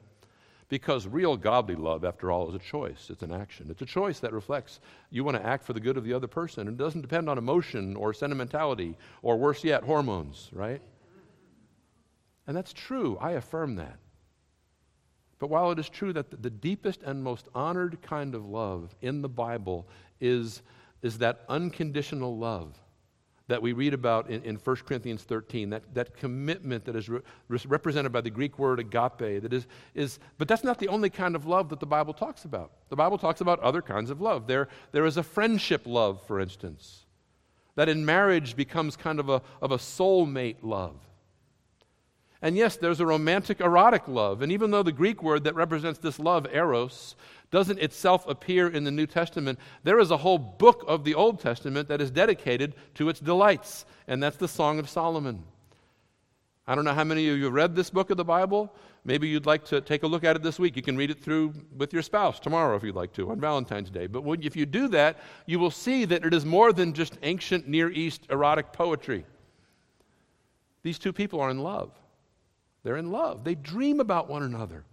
because 0.70 1.06
real 1.06 1.36
godly 1.36 1.74
love, 1.74 2.04
after 2.04 2.30
all, 2.30 2.48
is 2.48 2.54
a 2.54 2.58
choice. 2.60 3.08
It's 3.10 3.22
an 3.22 3.32
action. 3.32 3.66
It's 3.70 3.82
a 3.82 3.86
choice 3.86 4.20
that 4.20 4.32
reflects 4.32 4.80
you 5.10 5.24
want 5.24 5.36
to 5.36 5.44
act 5.44 5.64
for 5.64 5.72
the 5.72 5.80
good 5.80 5.96
of 5.98 6.04
the 6.04 6.14
other 6.14 6.28
person. 6.28 6.68
It 6.68 6.78
doesn't 6.78 7.02
depend 7.02 7.28
on 7.28 7.36
emotion 7.36 7.96
or 7.96 8.14
sentimentality 8.14 8.96
or 9.20 9.36
worse 9.36 9.64
yet, 9.64 9.82
hormones, 9.82 10.48
right? 10.52 10.80
And 12.46 12.56
that's 12.56 12.72
true. 12.72 13.18
I 13.20 13.32
affirm 13.32 13.74
that. 13.76 13.98
But 15.40 15.50
while 15.50 15.72
it 15.72 15.78
is 15.78 15.88
true 15.88 16.12
that 16.12 16.42
the 16.42 16.50
deepest 16.50 17.02
and 17.02 17.22
most 17.22 17.48
honored 17.54 18.00
kind 18.02 18.34
of 18.34 18.46
love 18.46 18.94
in 19.02 19.22
the 19.22 19.28
Bible 19.28 19.88
is 20.20 20.62
is 21.02 21.18
that 21.18 21.44
unconditional 21.48 22.36
love 22.36 22.78
that 23.50 23.60
we 23.60 23.72
read 23.72 23.92
about 23.92 24.30
in, 24.30 24.42
in 24.44 24.54
1 24.54 24.76
Corinthians 24.86 25.24
13, 25.24 25.70
that, 25.70 25.82
that 25.92 26.16
commitment 26.16 26.84
that 26.84 26.94
is 26.94 27.08
re- 27.08 27.20
represented 27.48 28.12
by 28.12 28.20
the 28.20 28.30
Greek 28.30 28.60
word 28.60 28.78
agape. 28.78 29.42
That 29.42 29.52
is, 29.52 29.66
is, 29.92 30.20
but 30.38 30.46
that's 30.46 30.62
not 30.62 30.78
the 30.78 30.86
only 30.86 31.10
kind 31.10 31.34
of 31.34 31.46
love 31.46 31.68
that 31.70 31.80
the 31.80 31.86
Bible 31.86 32.14
talks 32.14 32.44
about. 32.44 32.70
The 32.90 32.96
Bible 32.96 33.18
talks 33.18 33.40
about 33.40 33.58
other 33.58 33.82
kinds 33.82 34.08
of 34.08 34.20
love. 34.20 34.46
There, 34.46 34.68
there 34.92 35.04
is 35.04 35.16
a 35.16 35.24
friendship 35.24 35.82
love, 35.84 36.22
for 36.28 36.38
instance, 36.38 37.06
that 37.74 37.88
in 37.88 38.06
marriage 38.06 38.54
becomes 38.54 38.94
kind 38.94 39.18
of 39.18 39.28
a, 39.28 39.42
of 39.60 39.72
a 39.72 39.78
soulmate 39.78 40.58
love. 40.62 40.94
And 42.42 42.56
yes, 42.56 42.76
there's 42.76 43.00
a 43.00 43.06
romantic 43.06 43.60
erotic 43.60 44.08
love. 44.08 44.40
And 44.40 44.50
even 44.50 44.70
though 44.70 44.82
the 44.82 44.92
Greek 44.92 45.22
word 45.22 45.44
that 45.44 45.54
represents 45.54 45.98
this 45.98 46.18
love, 46.18 46.46
eros, 46.52 47.14
doesn't 47.50 47.78
itself 47.80 48.26
appear 48.26 48.68
in 48.68 48.84
the 48.84 48.90
New 48.90 49.06
Testament, 49.06 49.58
there 49.82 49.98
is 49.98 50.10
a 50.10 50.16
whole 50.16 50.38
book 50.38 50.84
of 50.86 51.04
the 51.04 51.14
Old 51.14 51.40
Testament 51.40 51.88
that 51.88 52.00
is 52.00 52.10
dedicated 52.10 52.74
to 52.94 53.08
its 53.08 53.20
delights, 53.20 53.84
and 54.08 54.22
that's 54.22 54.36
the 54.36 54.48
Song 54.48 54.78
of 54.78 54.88
Solomon. 54.88 55.42
I 56.66 56.74
don't 56.74 56.84
know 56.84 56.94
how 56.94 57.04
many 57.04 57.28
of 57.28 57.36
you 57.36 57.44
have 57.44 57.52
read 57.52 57.74
this 57.74 57.90
book 57.90 58.10
of 58.10 58.16
the 58.16 58.24
Bible. 58.24 58.72
Maybe 59.04 59.28
you'd 59.28 59.46
like 59.46 59.64
to 59.66 59.80
take 59.80 60.04
a 60.04 60.06
look 60.06 60.24
at 60.24 60.36
it 60.36 60.42
this 60.42 60.58
week. 60.58 60.76
You 60.76 60.82
can 60.82 60.96
read 60.96 61.10
it 61.10 61.20
through 61.20 61.52
with 61.76 61.92
your 61.92 62.02
spouse 62.02 62.38
tomorrow 62.38 62.76
if 62.76 62.84
you'd 62.84 62.94
like 62.94 63.12
to, 63.14 63.30
on 63.30 63.40
Valentine's 63.40 63.90
Day. 63.90 64.06
But 64.06 64.22
when, 64.22 64.42
if 64.42 64.54
you 64.54 64.66
do 64.66 64.86
that, 64.88 65.18
you 65.46 65.58
will 65.58 65.70
see 65.70 66.04
that 66.04 66.24
it 66.24 66.32
is 66.32 66.44
more 66.44 66.72
than 66.72 66.92
just 66.92 67.18
ancient 67.22 67.66
Near 67.66 67.90
East 67.90 68.26
erotic 68.30 68.72
poetry. 68.72 69.26
These 70.82 70.98
two 70.98 71.12
people 71.12 71.40
are 71.40 71.50
in 71.50 71.58
love. 71.58 71.90
They're 72.82 72.96
in 72.96 73.10
love. 73.10 73.44
They 73.44 73.54
dream 73.54 74.00
about 74.00 74.28
one 74.28 74.42
another. 74.42 74.84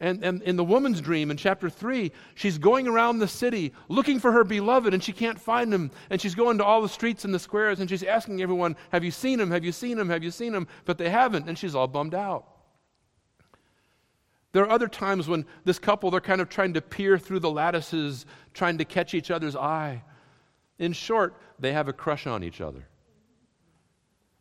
And, 0.00 0.22
and 0.22 0.42
in 0.42 0.56
the 0.56 0.64
woman's 0.64 1.00
dream 1.00 1.30
in 1.30 1.36
chapter 1.36 1.68
3, 1.68 2.12
she's 2.36 2.56
going 2.56 2.86
around 2.86 3.18
the 3.18 3.26
city 3.26 3.72
looking 3.88 4.20
for 4.20 4.30
her 4.30 4.44
beloved 4.44 4.94
and 4.94 5.02
she 5.02 5.12
can't 5.12 5.40
find 5.40 5.74
him. 5.74 5.90
And 6.10 6.20
she's 6.20 6.36
going 6.36 6.58
to 6.58 6.64
all 6.64 6.80
the 6.80 6.88
streets 6.88 7.24
and 7.24 7.34
the 7.34 7.38
squares 7.38 7.80
and 7.80 7.90
she's 7.90 8.04
asking 8.04 8.40
everyone, 8.40 8.76
Have 8.92 9.02
you 9.02 9.10
seen 9.10 9.40
him? 9.40 9.50
Have 9.50 9.64
you 9.64 9.72
seen 9.72 9.98
him? 9.98 10.08
Have 10.08 10.22
you 10.22 10.30
seen 10.30 10.54
him? 10.54 10.68
But 10.84 10.98
they 10.98 11.10
haven't. 11.10 11.48
And 11.48 11.58
she's 11.58 11.74
all 11.74 11.88
bummed 11.88 12.14
out. 12.14 12.46
There 14.52 14.62
are 14.64 14.70
other 14.70 14.88
times 14.88 15.28
when 15.28 15.44
this 15.64 15.78
couple, 15.78 16.10
they're 16.10 16.20
kind 16.20 16.40
of 16.40 16.48
trying 16.48 16.74
to 16.74 16.80
peer 16.80 17.18
through 17.18 17.40
the 17.40 17.50
lattices, 17.50 18.24
trying 18.54 18.78
to 18.78 18.84
catch 18.84 19.14
each 19.14 19.30
other's 19.30 19.56
eye. 19.56 20.02
In 20.78 20.92
short, 20.92 21.34
they 21.58 21.72
have 21.72 21.88
a 21.88 21.92
crush 21.92 22.26
on 22.26 22.44
each 22.44 22.60
other. 22.60 22.86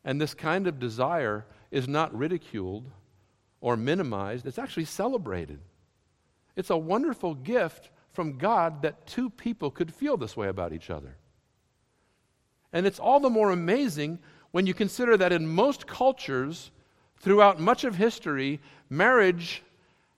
And 0.05 0.21
this 0.21 0.33
kind 0.33 0.67
of 0.67 0.79
desire 0.79 1.45
is 1.71 1.87
not 1.87 2.17
ridiculed 2.17 2.89
or 3.61 3.75
minimized, 3.75 4.45
it's 4.45 4.59
actually 4.59 4.85
celebrated. 4.85 5.59
It's 6.55 6.69
a 6.69 6.77
wonderful 6.77 7.35
gift 7.35 7.89
from 8.11 8.37
God 8.37 8.81
that 8.81 9.05
two 9.05 9.29
people 9.29 9.69
could 9.69 9.93
feel 9.93 10.17
this 10.17 10.35
way 10.35 10.47
about 10.47 10.73
each 10.73 10.89
other. 10.89 11.15
And 12.73 12.85
it's 12.85 12.99
all 12.99 13.19
the 13.19 13.29
more 13.29 13.51
amazing 13.51 14.19
when 14.51 14.65
you 14.65 14.73
consider 14.73 15.17
that 15.17 15.31
in 15.31 15.47
most 15.47 15.87
cultures 15.87 16.71
throughout 17.19 17.59
much 17.59 17.83
of 17.83 17.95
history, 17.95 18.59
marriage 18.89 19.63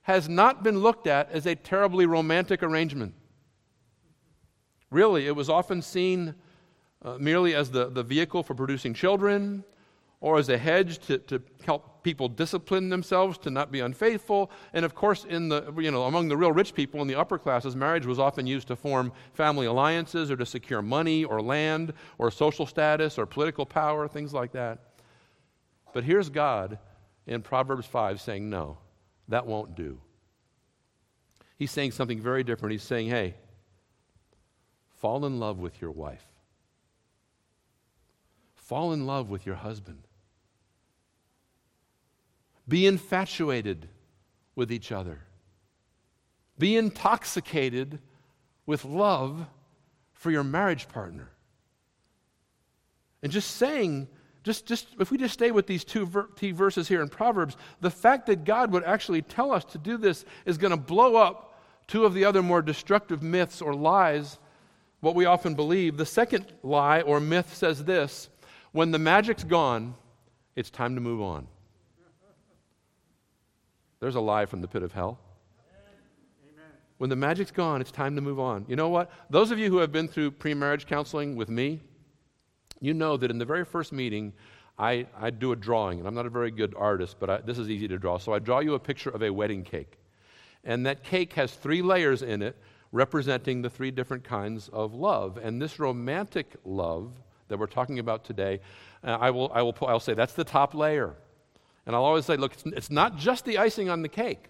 has 0.04 0.28
not 0.28 0.64
been 0.64 0.80
looked 0.80 1.08
at 1.08 1.32
as 1.32 1.46
a 1.46 1.56
terribly 1.56 2.06
romantic 2.06 2.64
arrangement. 2.64 3.14
Really, 4.92 5.28
it 5.28 5.36
was 5.36 5.50
often 5.50 5.82
seen 5.82 6.36
uh, 7.04 7.18
merely 7.20 7.54
as 7.54 7.72
the, 7.72 7.90
the 7.90 8.04
vehicle 8.04 8.44
for 8.44 8.56
producing 8.56 8.94
children 8.94 9.64
or 10.22 10.38
as 10.38 10.50
a 10.50 10.58
hedge 10.58 11.00
to, 11.00 11.18
to 11.18 11.42
help 11.66 12.04
people 12.04 12.28
discipline 12.28 12.90
themselves 12.90 13.38
to 13.38 13.50
not 13.50 13.72
be 13.72 13.80
unfaithful. 13.80 14.52
And 14.74 14.84
of 14.84 14.94
course, 14.94 15.26
in 15.26 15.50
the, 15.50 15.74
you 15.78 15.92
know, 15.92 16.04
among 16.04 16.28
the 16.28 16.36
real 16.36 16.52
rich 16.52 16.74
people 16.74 17.02
in 17.02 17.08
the 17.08 17.16
upper 17.16 17.38
classes, 17.38 17.76
marriage 17.76 18.06
was 18.06 18.20
often 18.20 18.46
used 18.46 18.68
to 18.68 18.76
form 18.76 19.14
family 19.34 19.66
alliances 19.66 20.30
or 20.30 20.36
to 20.36 20.46
secure 20.46 20.82
money 20.82 21.24
or 21.24 21.42
land 21.42 21.94
or 22.18 22.32
social 22.32 22.66
status 22.66 23.18
or 23.18 23.26
political 23.26 23.66
power, 23.66 24.08
things 24.08 24.34
like 24.34 24.52
that. 24.52 24.80
But 25.94 26.04
here's 26.04 26.30
God 26.30 26.80
in 27.26 27.42
Proverbs 27.42 27.86
5 27.86 28.20
saying, 28.20 28.50
no, 28.50 28.78
that 29.30 29.46
won't 29.46 29.76
do. 29.76 30.00
He's 31.58 31.72
saying 31.72 31.92
something 31.92 32.20
very 32.20 32.44
different. 32.44 32.72
He's 32.72 32.84
saying, 32.84 33.10
hey, 33.10 33.36
fall 34.98 35.26
in 35.26 35.40
love 35.40 35.60
with 35.60 35.82
your 35.82 35.92
wife. 35.92 36.26
Fall 38.56 38.94
in 38.94 39.06
love 39.06 39.30
with 39.30 39.46
your 39.46 39.56
husband. 39.56 40.04
Be 42.70 42.86
infatuated 42.86 43.90
with 44.56 44.72
each 44.72 44.92
other. 44.92 45.20
Be 46.58 46.78
intoxicated 46.78 48.00
with 48.66 48.86
love 48.86 49.48
for 50.14 50.30
your 50.30 50.44
marriage 50.44 50.88
partner. 50.88 51.30
And 53.24 53.32
just 53.32 53.56
saying, 53.56 54.08
just, 54.44 54.66
just 54.66 54.88
if 55.00 55.10
we 55.12 55.18
just 55.18 55.34
stay 55.34 55.52
with 55.52 55.66
these 55.66 55.84
two 55.84 56.06
ver- 56.06 56.30
verses 56.54 56.88
here 56.88 57.02
in 57.02 57.10
Proverbs, 57.10 57.58
the 57.82 57.90
fact 57.90 58.28
that 58.28 58.46
God 58.46 58.72
would 58.72 58.84
actually 58.84 59.24
tell 59.24 59.52
us 59.52 59.66
to 59.66 59.78
do 59.78 59.98
this 59.98 60.24
is 60.46 60.58
going 60.58 60.72
to 60.72 60.78
blow 60.78 61.16
up 61.16 61.60
two 61.88 62.06
of 62.06 62.14
the 62.14 62.26
other 62.26 62.44
more 62.44 62.62
destructive 62.62 63.24
myths 63.24 63.62
or 63.62 63.74
lies, 63.74 64.38
what 65.00 65.16
we 65.16 65.26
often 65.26 65.56
believe. 65.56 65.98
The 65.98 66.06
second 66.06 66.54
lie 66.62 67.02
or 67.02 67.20
myth 67.20 67.56
says 67.56 67.84
this 67.84 68.30
when 68.72 68.92
the 68.92 69.00
magic's 69.00 69.44
gone, 69.44 69.96
it's 70.56 70.70
time 70.70 70.96
to 70.96 71.02
move 71.02 71.22
on. 71.22 71.48
There's 74.00 74.16
a 74.16 74.22
lie 74.22 74.46
from 74.46 74.62
the 74.62 74.68
pit 74.68 74.84
of 74.84 74.94
hell. 74.94 75.20
When 76.98 77.10
the 77.10 77.16
magic's 77.16 77.52
gone, 77.52 77.80
it's 77.80 77.92
time 77.92 78.16
to 78.16 78.22
move 78.22 78.40
on. 78.40 78.66
You 78.68 78.76
know 78.76 78.90
what? 78.90 79.10
Those 79.30 79.52
of 79.52 79.60
you 79.60 79.70
who 79.70 79.78
have 79.78 79.92
been 79.92 80.08
through 80.08 80.32
pre 80.32 80.54
marriage 80.54 80.86
counseling 80.86 81.36
with 81.36 81.50
me, 81.50 81.80
you 82.82 82.94
know 82.94 83.16
that 83.16 83.32
in 83.32 83.38
the 83.38 83.46
very 83.46 83.64
first 83.64 83.94
meeting, 83.94 84.34
I, 84.78 85.08
I 85.18 85.30
do 85.30 85.52
a 85.54 85.56
drawing, 85.56 86.00
and 86.00 86.08
I'm 86.08 86.14
not 86.14 86.26
a 86.26 86.30
very 86.30 86.52
good 86.52 86.74
artist, 86.78 87.18
but 87.20 87.30
I, 87.30 87.38
this 87.38 87.58
is 87.58 87.70
easy 87.70 87.88
to 87.88 87.98
draw. 87.98 88.18
So 88.18 88.34
I 88.34 88.40
draw 88.40 88.60
you 88.60 88.74
a 88.74 88.80
picture 88.80 89.10
of 89.10 89.24
a 89.24 89.30
wedding 89.30 89.64
cake. 89.64 89.98
And 90.64 90.86
that 90.86 91.04
cake 91.04 91.34
has 91.34 91.54
three 91.54 91.82
layers 91.82 92.22
in 92.22 92.42
it 92.42 92.58
representing 92.92 93.62
the 93.62 93.70
three 93.70 93.92
different 93.92 94.24
kinds 94.24 94.68
of 94.70 94.94
love. 94.94 95.38
And 95.38 95.62
this 95.62 95.80
romantic 95.80 96.56
love 96.66 97.14
that 97.48 97.60
we're 97.60 97.68
talking 97.68 98.00
about 98.00 98.26
today, 98.26 98.60
uh, 99.04 99.18
I, 99.20 99.32
will, 99.32 99.52
I 99.54 99.62
will 99.62 99.76
I'll 99.82 100.00
say 100.00 100.14
that's 100.14 100.34
the 100.34 100.44
top 100.44 100.74
layer. 100.74 101.16
And 101.86 101.96
I'll 101.96 102.04
always 102.04 102.26
say, 102.26 102.38
look, 102.38 102.54
it's, 102.66 102.90
not 102.90 103.18
just 103.18 103.46
the 103.46 103.58
icing 103.58 103.90
on 103.90 104.02
the 104.02 104.10
cake, 104.10 104.46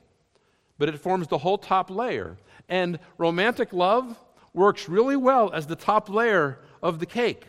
but 0.78 0.90
it 0.90 1.00
forms 1.00 1.28
the 1.28 1.38
whole 1.38 1.58
top 1.58 1.90
layer. 1.90 2.38
And 2.68 3.00
romantic 3.18 3.72
love 3.74 4.18
works 4.54 4.90
really 4.90 5.16
well 5.16 5.52
as 5.52 5.68
the 5.68 5.76
top 5.76 6.10
layer 6.10 6.60
of 6.82 7.00
the 7.00 7.06
cake, 7.06 7.46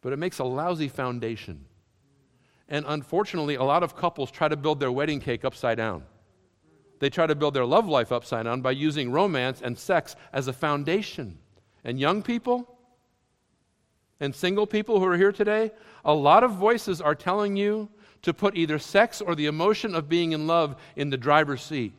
but 0.00 0.12
it 0.12 0.18
makes 0.18 0.38
a 0.38 0.44
lousy 0.44 0.88
foundation. 0.88 1.64
And 2.68 2.84
unfortunately, 2.88 3.54
a 3.54 3.62
lot 3.62 3.82
of 3.82 3.96
couples 3.96 4.30
try 4.30 4.48
to 4.48 4.56
build 4.56 4.80
their 4.80 4.92
wedding 4.92 5.20
cake 5.20 5.44
upside 5.44 5.76
down. 5.76 6.04
They 6.98 7.10
try 7.10 7.26
to 7.26 7.34
build 7.34 7.54
their 7.54 7.66
love 7.66 7.88
life 7.88 8.10
upside 8.10 8.44
down 8.44 8.62
by 8.62 8.72
using 8.72 9.12
romance 9.12 9.60
and 9.62 9.78
sex 9.78 10.16
as 10.32 10.48
a 10.48 10.52
foundation. 10.52 11.38
And 11.84 12.00
young 12.00 12.22
people 12.22 12.76
and 14.18 14.34
single 14.34 14.66
people 14.66 14.98
who 14.98 15.06
are 15.06 15.16
here 15.16 15.32
today, 15.32 15.72
a 16.04 16.14
lot 16.14 16.42
of 16.42 16.52
voices 16.52 17.00
are 17.00 17.14
telling 17.14 17.56
you 17.56 17.88
to 18.22 18.34
put 18.34 18.56
either 18.56 18.78
sex 18.78 19.20
or 19.20 19.34
the 19.34 19.46
emotion 19.46 19.94
of 19.94 20.08
being 20.08 20.32
in 20.32 20.46
love 20.46 20.76
in 20.96 21.10
the 21.10 21.16
driver's 21.16 21.62
seat. 21.62 21.92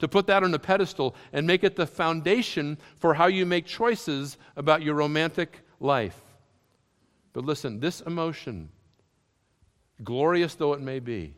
To 0.00 0.08
put 0.08 0.26
that 0.26 0.42
on 0.42 0.52
a 0.52 0.58
pedestal 0.58 1.14
and 1.32 1.46
make 1.46 1.64
it 1.64 1.76
the 1.76 1.86
foundation 1.86 2.78
for 2.96 3.14
how 3.14 3.26
you 3.26 3.46
make 3.46 3.64
choices 3.64 4.36
about 4.56 4.82
your 4.82 4.94
romantic 4.94 5.60
life. 5.80 6.20
But 7.32 7.44
listen, 7.44 7.80
this 7.80 8.00
emotion, 8.00 8.68
glorious 10.02 10.54
though 10.54 10.72
it 10.72 10.80
may 10.80 10.98
be, 10.98 11.34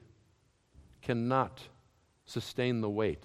cannot 1.02 1.62
sustain 2.25 2.80
the 2.80 2.90
weight 2.90 3.23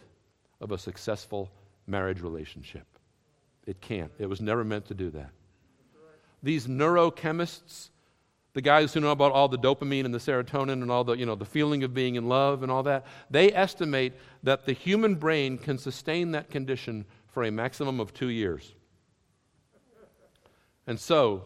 of 0.59 0.71
a 0.71 0.77
successful 0.77 1.49
marriage 1.87 2.21
relationship. 2.21 2.85
It 3.65 3.81
can't. 3.81 4.11
It 4.19 4.27
was 4.27 4.41
never 4.41 4.63
meant 4.63 4.85
to 4.87 4.93
do 4.93 5.09
that. 5.11 5.31
These 6.43 6.67
neurochemists 6.67 7.89
the 8.53 8.61
guys 8.61 8.93
who 8.93 8.99
know 8.99 9.11
about 9.11 9.31
all 9.31 9.47
the 9.47 9.57
dopamine 9.57 10.05
and 10.05 10.13
the 10.13 10.19
serotonin 10.19 10.81
and 10.81 10.91
all 10.91 11.03
the, 11.03 11.13
you 11.13 11.25
know, 11.25 11.35
the 11.35 11.45
feeling 11.45 11.83
of 11.83 11.93
being 11.93 12.15
in 12.15 12.27
love 12.27 12.63
and 12.63 12.71
all 12.71 12.83
that, 12.83 13.05
they 13.29 13.53
estimate 13.53 14.13
that 14.43 14.65
the 14.65 14.73
human 14.73 15.15
brain 15.15 15.57
can 15.57 15.77
sustain 15.77 16.31
that 16.31 16.49
condition 16.49 17.05
for 17.27 17.43
a 17.43 17.51
maximum 17.51 17.99
of 17.99 18.13
two 18.13 18.27
years. 18.27 18.73
And 20.85 20.99
so, 20.99 21.45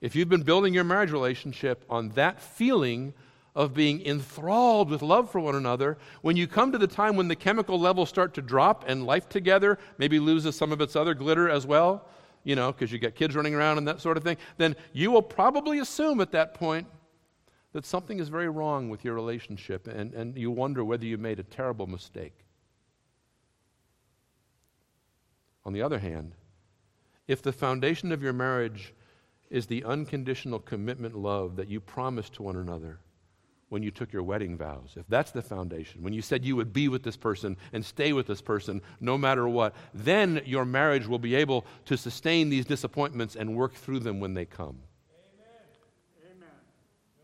if 0.00 0.16
you've 0.16 0.28
been 0.28 0.42
building 0.42 0.74
your 0.74 0.84
marriage 0.84 1.12
relationship 1.12 1.84
on 1.88 2.08
that 2.10 2.40
feeling 2.40 3.14
of 3.54 3.74
being 3.74 4.04
enthralled 4.04 4.90
with 4.90 5.02
love 5.02 5.30
for 5.30 5.40
one 5.40 5.54
another, 5.54 5.98
when 6.22 6.36
you 6.36 6.46
come 6.46 6.72
to 6.72 6.78
the 6.78 6.86
time 6.86 7.16
when 7.16 7.28
the 7.28 7.36
chemical 7.36 7.78
levels 7.78 8.08
start 8.08 8.34
to 8.34 8.42
drop 8.42 8.84
and 8.88 9.06
life 9.06 9.28
together 9.28 9.78
maybe 9.98 10.18
loses 10.18 10.56
some 10.56 10.72
of 10.72 10.80
its 10.80 10.96
other 10.96 11.14
glitter 11.14 11.48
as 11.48 11.66
well, 11.66 12.08
you 12.44 12.56
know, 12.56 12.72
because 12.72 12.90
you 12.90 12.98
got 12.98 13.14
kids 13.14 13.36
running 13.36 13.54
around 13.54 13.78
and 13.78 13.86
that 13.88 14.00
sort 14.00 14.16
of 14.16 14.24
thing, 14.24 14.36
then 14.56 14.74
you 14.92 15.10
will 15.10 15.22
probably 15.22 15.78
assume 15.78 16.20
at 16.20 16.32
that 16.32 16.54
point 16.54 16.86
that 17.72 17.86
something 17.86 18.18
is 18.18 18.28
very 18.28 18.48
wrong 18.48 18.88
with 18.88 19.04
your 19.04 19.14
relationship 19.14 19.86
and, 19.86 20.12
and 20.14 20.36
you 20.36 20.50
wonder 20.50 20.84
whether 20.84 21.04
you 21.04 21.18
made 21.18 21.38
a 21.38 21.44
terrible 21.44 21.86
mistake. 21.86 22.34
On 25.64 25.72
the 25.72 25.82
other 25.82 25.98
hand, 25.98 26.34
if 27.28 27.42
the 27.42 27.52
foundation 27.52 28.10
of 28.10 28.22
your 28.22 28.32
marriage 28.32 28.94
is 29.50 29.66
the 29.66 29.84
unconditional 29.84 30.58
commitment 30.58 31.14
love 31.14 31.56
that 31.56 31.68
you 31.68 31.80
promise 31.80 32.30
to 32.30 32.42
one 32.42 32.56
another, 32.56 32.98
when 33.70 33.84
you 33.84 33.90
took 33.90 34.12
your 34.12 34.24
wedding 34.24 34.58
vows, 34.58 34.94
if 34.96 35.06
that's 35.08 35.30
the 35.30 35.40
foundation, 35.40 36.02
when 36.02 36.12
you 36.12 36.20
said 36.20 36.44
you 36.44 36.56
would 36.56 36.72
be 36.72 36.88
with 36.88 37.04
this 37.04 37.16
person 37.16 37.56
and 37.72 37.84
stay 37.84 38.12
with 38.12 38.26
this 38.26 38.42
person 38.42 38.82
no 39.00 39.16
matter 39.16 39.48
what, 39.48 39.74
then 39.94 40.42
your 40.44 40.64
marriage 40.64 41.06
will 41.06 41.20
be 41.20 41.36
able 41.36 41.64
to 41.84 41.96
sustain 41.96 42.50
these 42.50 42.66
disappointments 42.66 43.36
and 43.36 43.56
work 43.56 43.72
through 43.72 44.00
them 44.00 44.18
when 44.18 44.34
they 44.34 44.44
come. 44.44 44.80
Amen. 45.38 46.36
Amen. 46.36 46.48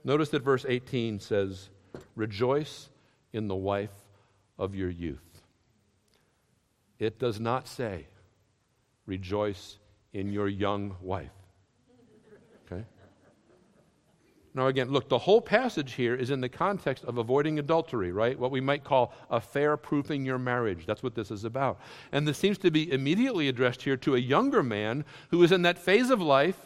Notice 0.05 0.29
that 0.31 0.43
verse 0.43 0.65
18 0.67 1.19
says, 1.19 1.69
Rejoice 2.15 2.91
in 3.33 3.49
the 3.49 3.57
wife 3.57 3.91
of 4.57 4.77
your 4.77 4.91
youth. 4.91 5.43
It 7.01 7.19
does 7.19 7.41
not 7.41 7.67
say, 7.67 8.07
Rejoice 9.05 9.79
in 10.13 10.33
your 10.33 10.49
young 10.49 10.97
wife. 11.01 11.31
Now, 14.57 14.69
again, 14.69 14.91
look, 14.91 15.11
the 15.11 15.19
whole 15.19 15.43
passage 15.43 15.93
here 15.93 16.15
is 16.15 16.31
in 16.31 16.41
the 16.41 16.49
context 16.49 17.05
of 17.05 17.19
avoiding 17.19 17.59
adultery, 17.59 18.11
right? 18.11 18.39
What 18.39 18.51
we 18.51 18.63
might 18.63 18.85
call 18.85 19.13
affair 19.31 19.77
proofing 19.77 20.25
your 20.25 20.39
marriage. 20.39 20.87
That's 20.87 21.03
what 21.03 21.15
this 21.15 21.31
is 21.31 21.45
about. 21.45 21.79
And 22.11 22.27
this 22.27 22.39
seems 22.39 22.57
to 22.59 22.71
be 22.71 22.91
immediately 22.91 23.49
addressed 23.49 23.83
here 23.83 23.99
to 23.99 24.15
a 24.15 24.19
younger 24.19 24.63
man 24.63 25.05
who 25.29 25.43
is 25.43 25.53
in 25.53 25.63
that 25.63 25.79
phase 25.79 26.11
of 26.11 26.23
life 26.23 26.57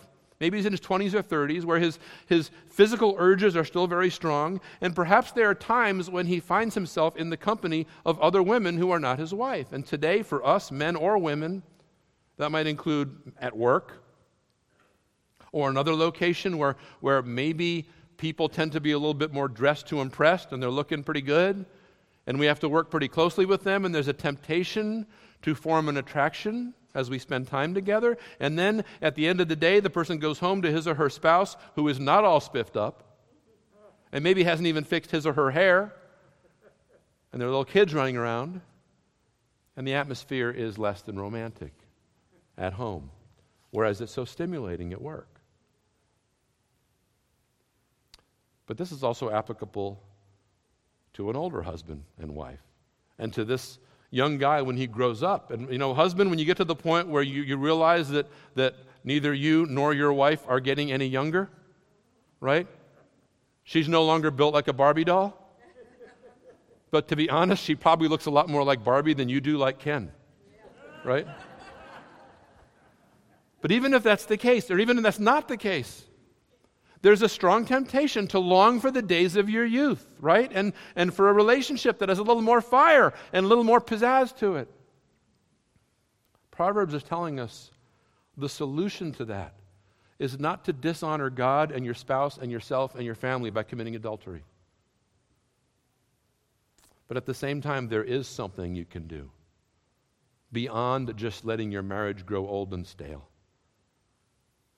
Maybe 0.41 0.57
he's 0.57 0.65
in 0.65 0.73
his 0.73 0.81
20s 0.81 1.13
or 1.13 1.23
30s 1.23 1.65
where 1.65 1.79
his, 1.79 1.99
his 2.27 2.51
physical 2.67 3.15
urges 3.19 3.57
are 3.57 3.65
still 3.65 3.87
very 3.87 4.09
strong. 4.09 4.59
And 4.81 4.97
perhaps 4.97 5.33
there 5.33 5.51
are 5.51 5.55
times 5.55 6.09
when 6.09 6.25
he 6.25 6.41
finds 6.41 6.75
himself 6.75 7.15
in 7.17 7.29
the 7.29 7.37
company 7.37 7.87
of 8.07 8.19
other 8.21 8.43
women 8.43 8.79
who 8.79 8.91
are 8.91 8.99
not 8.99 9.19
his 9.19 9.35
wife. 9.35 9.71
And 9.73 9.85
today, 9.85 10.23
for 10.23 10.45
us, 10.45 10.73
men 10.73 10.97
or 10.97 11.19
women, 11.19 11.63
that 12.39 12.51
might 12.51 12.67
include 12.67 13.35
at 13.39 13.55
work 13.55 14.00
or 15.53 15.69
another 15.69 15.95
location 15.95 16.59
where, 16.59 16.77
where 17.01 17.23
maybe 17.23 17.89
people 18.17 18.49
tend 18.49 18.73
to 18.73 18.81
be 18.81 18.93
a 18.93 18.99
little 18.99 19.15
bit 19.15 19.33
more 19.33 19.49
dressed 19.49 19.89
to 19.89 20.01
impress 20.01 20.47
and 20.51 20.63
they're 20.63 20.71
looking 20.71 21.03
pretty 21.03 21.23
good. 21.23 21.65
And 22.27 22.39
we 22.39 22.47
have 22.47 22.61
to 22.61 22.69
work 22.69 22.91
pretty 22.91 23.09
closely 23.09 23.47
with 23.47 23.65
them, 23.65 23.85
and 23.85 23.95
there's 23.95 24.07
a 24.07 24.13
temptation 24.13 25.07
to 25.43 25.55
form 25.55 25.89
an 25.89 25.97
attraction 25.97 26.75
as 26.95 27.09
we 27.09 27.19
spend 27.19 27.49
time 27.49 27.75
together. 27.75 28.19
And 28.39 28.59
then 28.59 28.85
at 29.01 29.15
the 29.15 29.27
end 29.27 29.41
of 29.41 29.49
the 29.49 29.57
day, 29.57 29.81
the 29.81 29.91
person 29.91 30.19
goes 30.19 30.39
home 30.39 30.63
to 30.63 30.71
his 30.71 30.87
or 30.87 30.95
her 30.95 31.09
spouse 31.09 31.57
who 31.77 31.89
is 31.89 31.99
not 31.99 32.25
all 32.25 32.41
spiffed 32.41 32.77
up 32.77 33.05
and 34.13 34.23
maybe 34.23 34.45
hasn't 34.45 34.67
even 34.67 34.85
fixed 34.85 35.11
his 35.11 35.27
or 35.27 35.33
her 35.33 35.51
hair. 35.51 35.95
And 37.33 37.41
there 37.41 37.49
are 37.49 37.51
little 37.51 37.65
kids 37.65 37.95
running 37.95 38.17
around. 38.17 38.61
And 39.77 39.87
the 39.87 39.95
atmosphere 39.95 40.51
is 40.51 40.79
less 40.79 41.01
than 41.03 41.19
romantic 41.19 41.73
at 42.59 42.75
home, 42.75 43.11
whereas 43.71 44.01
it's 44.01 44.13
so 44.13 44.25
stimulating 44.25 44.93
at 44.93 45.01
work. 45.01 45.30
But 48.71 48.79
this 48.79 48.93
is 48.93 49.03
also 49.03 49.33
applicable 49.33 50.01
to 51.15 51.29
an 51.29 51.35
older 51.35 51.61
husband 51.61 52.05
and 52.21 52.37
wife 52.37 52.63
and 53.19 53.33
to 53.33 53.45
this 53.45 53.81
young 54.13 54.39
guy 54.39 54.63
when 54.63 54.77
he 54.77 54.87
grows 54.87 55.25
up. 55.25 55.51
And, 55.51 55.73
you 55.73 55.79
know, 55.79 55.93
husband, 55.93 56.31
when 56.31 56.39
you 56.39 56.45
get 56.45 56.59
to 56.59 56.65
the 56.65 56.77
point 56.77 57.09
where 57.09 57.25
you, 57.25 57.43
you 57.43 57.57
realize 57.57 58.11
that, 58.11 58.29
that 58.55 58.77
neither 59.03 59.35
you 59.35 59.67
nor 59.67 59.93
your 59.93 60.13
wife 60.13 60.45
are 60.47 60.61
getting 60.61 60.93
any 60.93 61.07
younger, 61.07 61.51
right? 62.39 62.69
She's 63.65 63.89
no 63.89 64.05
longer 64.05 64.31
built 64.31 64.55
like 64.55 64.69
a 64.69 64.73
Barbie 64.73 65.03
doll. 65.03 65.37
But 66.93 67.09
to 67.09 67.17
be 67.17 67.29
honest, 67.29 67.65
she 67.65 67.75
probably 67.75 68.07
looks 68.07 68.27
a 68.27 68.31
lot 68.31 68.49
more 68.49 68.63
like 68.63 68.85
Barbie 68.85 69.15
than 69.15 69.29
you 69.29 69.41
do 69.41 69.59
like 69.59 69.81
Ken, 69.81 70.13
right? 71.03 71.27
But 73.63 73.73
even 73.73 73.95
if 73.95 74.05
that's 74.05 74.27
the 74.27 74.37
case, 74.37 74.71
or 74.71 74.79
even 74.79 74.97
if 74.97 75.03
that's 75.03 75.19
not 75.19 75.49
the 75.49 75.57
case, 75.57 76.05
there's 77.03 77.23
a 77.23 77.29
strong 77.29 77.65
temptation 77.65 78.27
to 78.29 78.39
long 78.39 78.81
for 78.81 78.91
the 78.91 79.03
days 79.03 79.37
of 79.37 79.49
your 79.49 79.65
youth, 79.65 80.07
right? 80.19 80.51
And, 80.55 80.75
and 80.97 81.15
for 81.15 81.31
a 81.31 81.33
relationship 81.33 81.99
that 81.99 82.09
has 82.09 82.19
a 82.19 82.23
little 82.23 82.43
more 82.43 82.61
fire 82.61 83.15
and 83.33 83.47
a 83.47 83.49
little 83.49 83.65
more 83.65 83.81
pizzazz 83.81 84.37
to 84.39 84.57
it. 84.57 84.69
Proverbs 86.51 86.93
is 86.93 87.03
telling 87.03 87.41
us 87.41 87.71
the 88.37 88.49
solution 88.49 89.13
to 89.13 89.25
that 89.27 89.55
is 90.19 90.39
not 90.39 90.67
to 90.67 90.73
dishonor 90.75 91.31
God 91.31 91.73
and 91.73 91.85
your 91.85 91.95
spouse 91.95 92.37
and 92.37 92.53
yourself 92.53 92.95
and 92.95 93.05
your 93.05 93.15
family 93.15 93.49
by 93.49 93.63
committing 93.63 93.97
adultery. 93.97 94.45
But 97.09 97.17
at 97.17 97.25
the 97.25 97.35
same 97.35 97.63
time, 97.63 97.89
there 97.89 98.05
is 98.05 98.29
something 98.29 98.75
you 98.75 98.85
can 98.85 99.09
do 99.09 99.31
beyond 100.53 101.17
just 101.17 101.47
letting 101.47 101.73
your 101.73 101.83
marriage 101.83 102.27
grow 102.27 102.47
old 102.47 102.75
and 102.75 102.87
stale. 102.87 103.30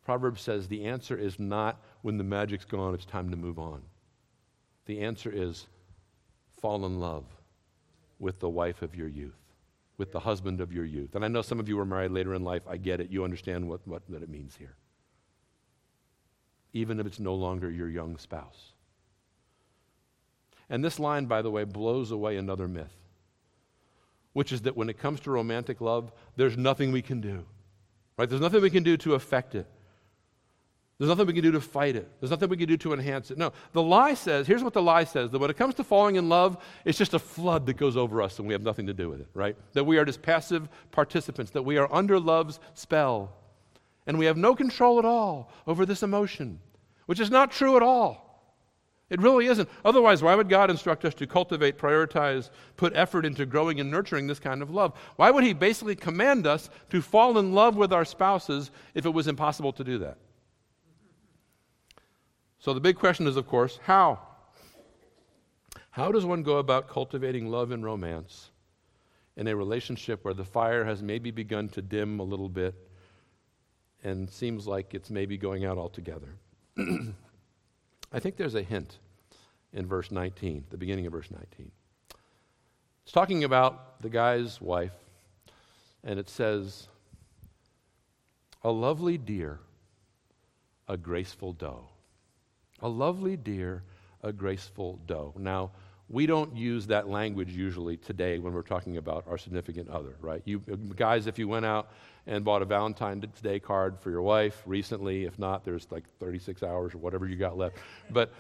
Proverbs 0.05 0.43
says 0.43 0.67
the 0.67 0.85
answer 0.85 1.17
is 1.17 1.39
not 1.39 1.81
when 2.03 2.19
the 2.19 2.25
magic's 2.25 2.65
gone, 2.65 2.95
it's 2.95 3.05
time 3.05 3.31
to 3.31 3.37
move 3.37 3.59
on. 3.59 3.83
The 4.87 5.01
answer 5.01 5.31
is 5.33 5.67
fall 6.61 6.85
in 6.87 6.99
love 6.99 7.25
with 8.19 8.41
the 8.41 8.49
wife 8.49 8.83
of 8.83 8.95
your 8.97 9.09
youth, 9.09 9.39
with 9.99 10.13
the 10.13 10.21
husband 10.21 10.61
of 10.61 10.73
your 10.73 10.85
youth. 10.85 11.15
And 11.15 11.25
I 11.25 11.29
know 11.29 11.43
some 11.43 11.61
of 11.61 11.69
you 11.69 11.77
were 11.77 11.85
married 11.85 12.11
later 12.11 12.35
in 12.35 12.43
life. 12.43 12.63
I 12.69 12.77
get 12.77 13.01
it. 13.01 13.11
You 13.11 13.25
understand 13.25 13.69
what, 13.69 13.87
what 13.87 14.03
that 14.09 14.23
it 14.23 14.29
means 14.29 14.57
here. 14.57 14.75
Even 16.73 16.99
if 16.99 17.07
it's 17.07 17.21
no 17.21 17.35
longer 17.35 17.71
your 17.71 17.89
young 17.89 18.17
spouse. 18.17 18.73
And 20.69 20.83
this 20.83 20.99
line, 20.99 21.27
by 21.27 21.43
the 21.43 21.51
way, 21.51 21.65
blows 21.65 22.11
away 22.11 22.37
another 22.37 22.67
myth, 22.67 22.95
which 24.33 24.53
is 24.53 24.63
that 24.63 24.77
when 24.77 24.89
it 24.89 24.99
comes 24.99 25.21
to 25.21 25.31
romantic 25.31 25.81
love, 25.81 26.13
there's 26.37 26.57
nothing 26.57 26.91
we 26.91 27.03
can 27.03 27.21
do. 27.21 27.45
Right? 28.17 28.29
There's 28.29 28.41
nothing 28.41 28.63
we 28.63 28.71
can 28.71 28.83
do 28.83 28.97
to 28.99 29.15
affect 29.15 29.55
it. 29.55 29.67
There's 30.99 31.09
nothing 31.09 31.27
we 31.27 31.33
can 31.33 31.43
do 31.43 31.53
to 31.53 31.61
fight 31.61 31.97
it. 31.97 32.09
There's 32.21 32.31
nothing 32.31 32.49
we 32.49 32.57
can 32.57 32.69
do 32.69 32.77
to 32.77 32.93
enhance 32.93 33.31
it. 33.31 33.39
No. 33.39 33.53
The 33.73 33.83
lie 33.83 34.15
says, 34.15 34.47
here's 34.47 34.63
what 34.63 34.73
the 34.73 34.83
lie 34.83 35.05
says 35.05 35.31
that 35.31 35.39
when 35.39 35.51
it 35.51 35.57
comes 35.57 35.75
to 35.77 35.85
falling 35.85 36.17
in 36.17 36.29
love, 36.29 36.63
it's 36.85 36.99
just 36.99 37.15
a 37.15 37.19
flood 37.19 37.67
that 37.67 37.77
goes 37.77 37.97
over 37.97 38.23
us 38.23 38.39
and 38.39 38.47
we 38.47 38.55
have 38.55 38.63
nothing 38.63 38.87
to 38.87 38.95
do 38.95 39.09
with 39.09 39.21
it, 39.21 39.29
right? 39.35 39.57
That 39.73 39.85
we 39.85 39.99
are 39.99 40.05
just 40.05 40.23
passive 40.23 40.69
participants, 40.93 41.51
that 41.53 41.63
we 41.63 41.77
are 41.77 41.93
under 41.93 42.21
love's 42.21 42.61
spell. 42.75 43.33
And 44.07 44.19
we 44.19 44.27
have 44.27 44.37
no 44.37 44.55
control 44.55 44.99
at 44.99 45.05
all 45.05 45.51
over 45.67 45.87
this 45.87 46.03
emotion, 46.03 46.61
which 47.07 47.21
is 47.21 47.31
not 47.31 47.51
true 47.51 47.77
at 47.77 47.83
all. 47.83 48.23
It 49.11 49.21
really 49.21 49.47
isn't. 49.47 49.69
Otherwise, 49.85 50.23
why 50.23 50.35
would 50.35 50.49
God 50.49 50.71
instruct 50.71 51.05
us 51.05 51.15
to 51.15 51.27
cultivate, 51.27 51.77
prioritize, 51.79 52.49
put 52.77 52.97
effort 52.97 53.27
into 53.27 53.45
growing 53.45 53.79
and 53.79 53.91
nurturing 53.91 54.27
this 54.27 54.39
kind 54.39 54.63
of 54.63 54.71
love? 54.71 54.95
Why 55.17 55.31
would 55.31 55.45
He 55.45 55.53
basically 55.53 55.97
command 55.97 56.47
us 56.47 56.71
to 56.91 57.03
fall 57.03 57.39
in 57.39 57.53
love 57.53 57.77
with 57.77 57.93
our 57.93 58.07
spouses 58.07 58.71
if 58.95 59.05
it 59.05 59.11
was 59.11 59.29
impossible 59.29 59.73
to 59.75 59.85
do 59.85 59.99
that? 59.99 60.17
So 62.63 62.73
the 62.73 62.81
big 62.81 62.97
question 62.97 63.27
is, 63.27 63.37
of 63.37 63.49
course, 63.49 63.81
how? 63.83 64.21
How 65.91 66.13
does 66.13 66.25
one 66.25 66.45
go 66.45 66.59
about 66.59 66.87
cultivating 66.87 67.51
love 67.51 67.73
and 67.73 67.85
romance 67.85 68.53
in 69.37 69.49
a 69.49 69.57
relationship 69.57 70.25
where 70.25 70.33
the 70.33 70.45
fire 70.45 70.85
has 70.85 71.03
maybe 71.03 71.33
begun 71.33 71.69
to 71.71 71.83
dim 71.83 72.21
a 72.21 72.23
little 72.23 72.49
bit 72.49 72.77
and 74.05 74.31
seems 74.31 74.69
like 74.69 74.95
it's 74.95 75.11
maybe 75.11 75.37
going 75.37 75.65
out 75.65 75.77
altogether? 75.77 76.37
I 76.79 78.21
think 78.21 78.37
there's 78.37 78.55
a 78.55 78.63
hint 78.63 78.99
in 79.73 79.85
verse 79.85 80.13
19, 80.13 80.67
the 80.71 80.77
beginning 80.77 81.07
of 81.07 81.13
verse 81.13 81.33
19. 81.33 81.69
It's 83.03 83.13
talking 83.13 83.43
about 83.43 84.01
the 84.03 84.09
guy's 84.09 84.61
wife, 84.61 84.95
and 86.05 86.17
it 86.17 86.31
says, 86.31 86.87
A 88.63 88.71
lovely 88.71 89.19
deer, 89.19 89.59
a 90.87 90.97
graceful 90.97 91.55
doe. 91.55 91.89
A 92.83 92.89
lovely 92.89 93.37
deer, 93.37 93.83
a 94.23 94.33
graceful 94.33 94.99
doe. 95.07 95.35
Now, 95.39 95.71
we 96.09 96.27
don't 96.27 96.55
use 96.55 96.87
that 96.89 97.09
language 97.09 97.51
usually 97.51 97.97
today 97.97 98.39
when 98.39 98.53
we're 98.53 98.63
talking 98.63 98.99
about 98.99 99.25
our 99.27 99.39
significant 99.39 99.89
other, 99.89 100.15
right? 100.21 100.43
You 100.45 100.59
guys, 100.95 101.27
if 101.27 101.39
you 101.39 101.49
went 101.49 101.65
out 101.65 101.91
and 102.27 102.45
bought 102.45 102.61
a 102.61 102.67
Valentine's 102.67 103.41
Day 103.41 103.59
card 103.59 103.99
for 103.99 104.11
your 104.11 104.21
wife 104.21 104.63
recently, 104.67 105.25
if 105.25 105.39
not, 105.39 105.65
there's 105.65 105.87
like 105.91 106.05
36 106.21 106.63
hours 106.63 106.95
or 106.95 106.99
whatever 106.99 107.27
you 107.27 107.37
got 107.37 107.57
left. 107.57 107.77
But, 108.11 108.33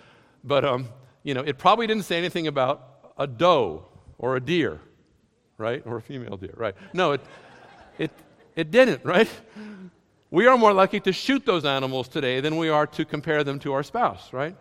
but 0.44 0.64
um, 0.64 0.88
you 1.22 1.34
know, 1.34 1.40
it 1.40 1.56
probably 1.56 1.86
didn't 1.86 2.04
say 2.04 2.18
anything 2.18 2.46
about 2.46 3.12
a 3.16 3.26
doe 3.26 3.86
or 4.18 4.36
a 4.36 4.40
deer, 4.40 4.80
right? 5.56 5.82
Or 5.86 5.96
a 5.96 6.02
female 6.02 6.36
deer, 6.36 6.54
right? 6.56 6.74
No, 6.92 7.12
it, 7.12 7.20
it, 7.98 8.10
it 8.54 8.70
didn't, 8.70 9.04
right? 9.04 9.30
We 10.32 10.46
are 10.46 10.56
more 10.56 10.72
likely 10.72 11.00
to 11.00 11.12
shoot 11.12 11.44
those 11.44 11.66
animals 11.66 12.08
today 12.08 12.40
than 12.40 12.56
we 12.56 12.70
are 12.70 12.86
to 12.86 13.04
compare 13.04 13.44
them 13.44 13.58
to 13.58 13.74
our 13.74 13.82
spouse, 13.82 14.32
right? 14.32 14.56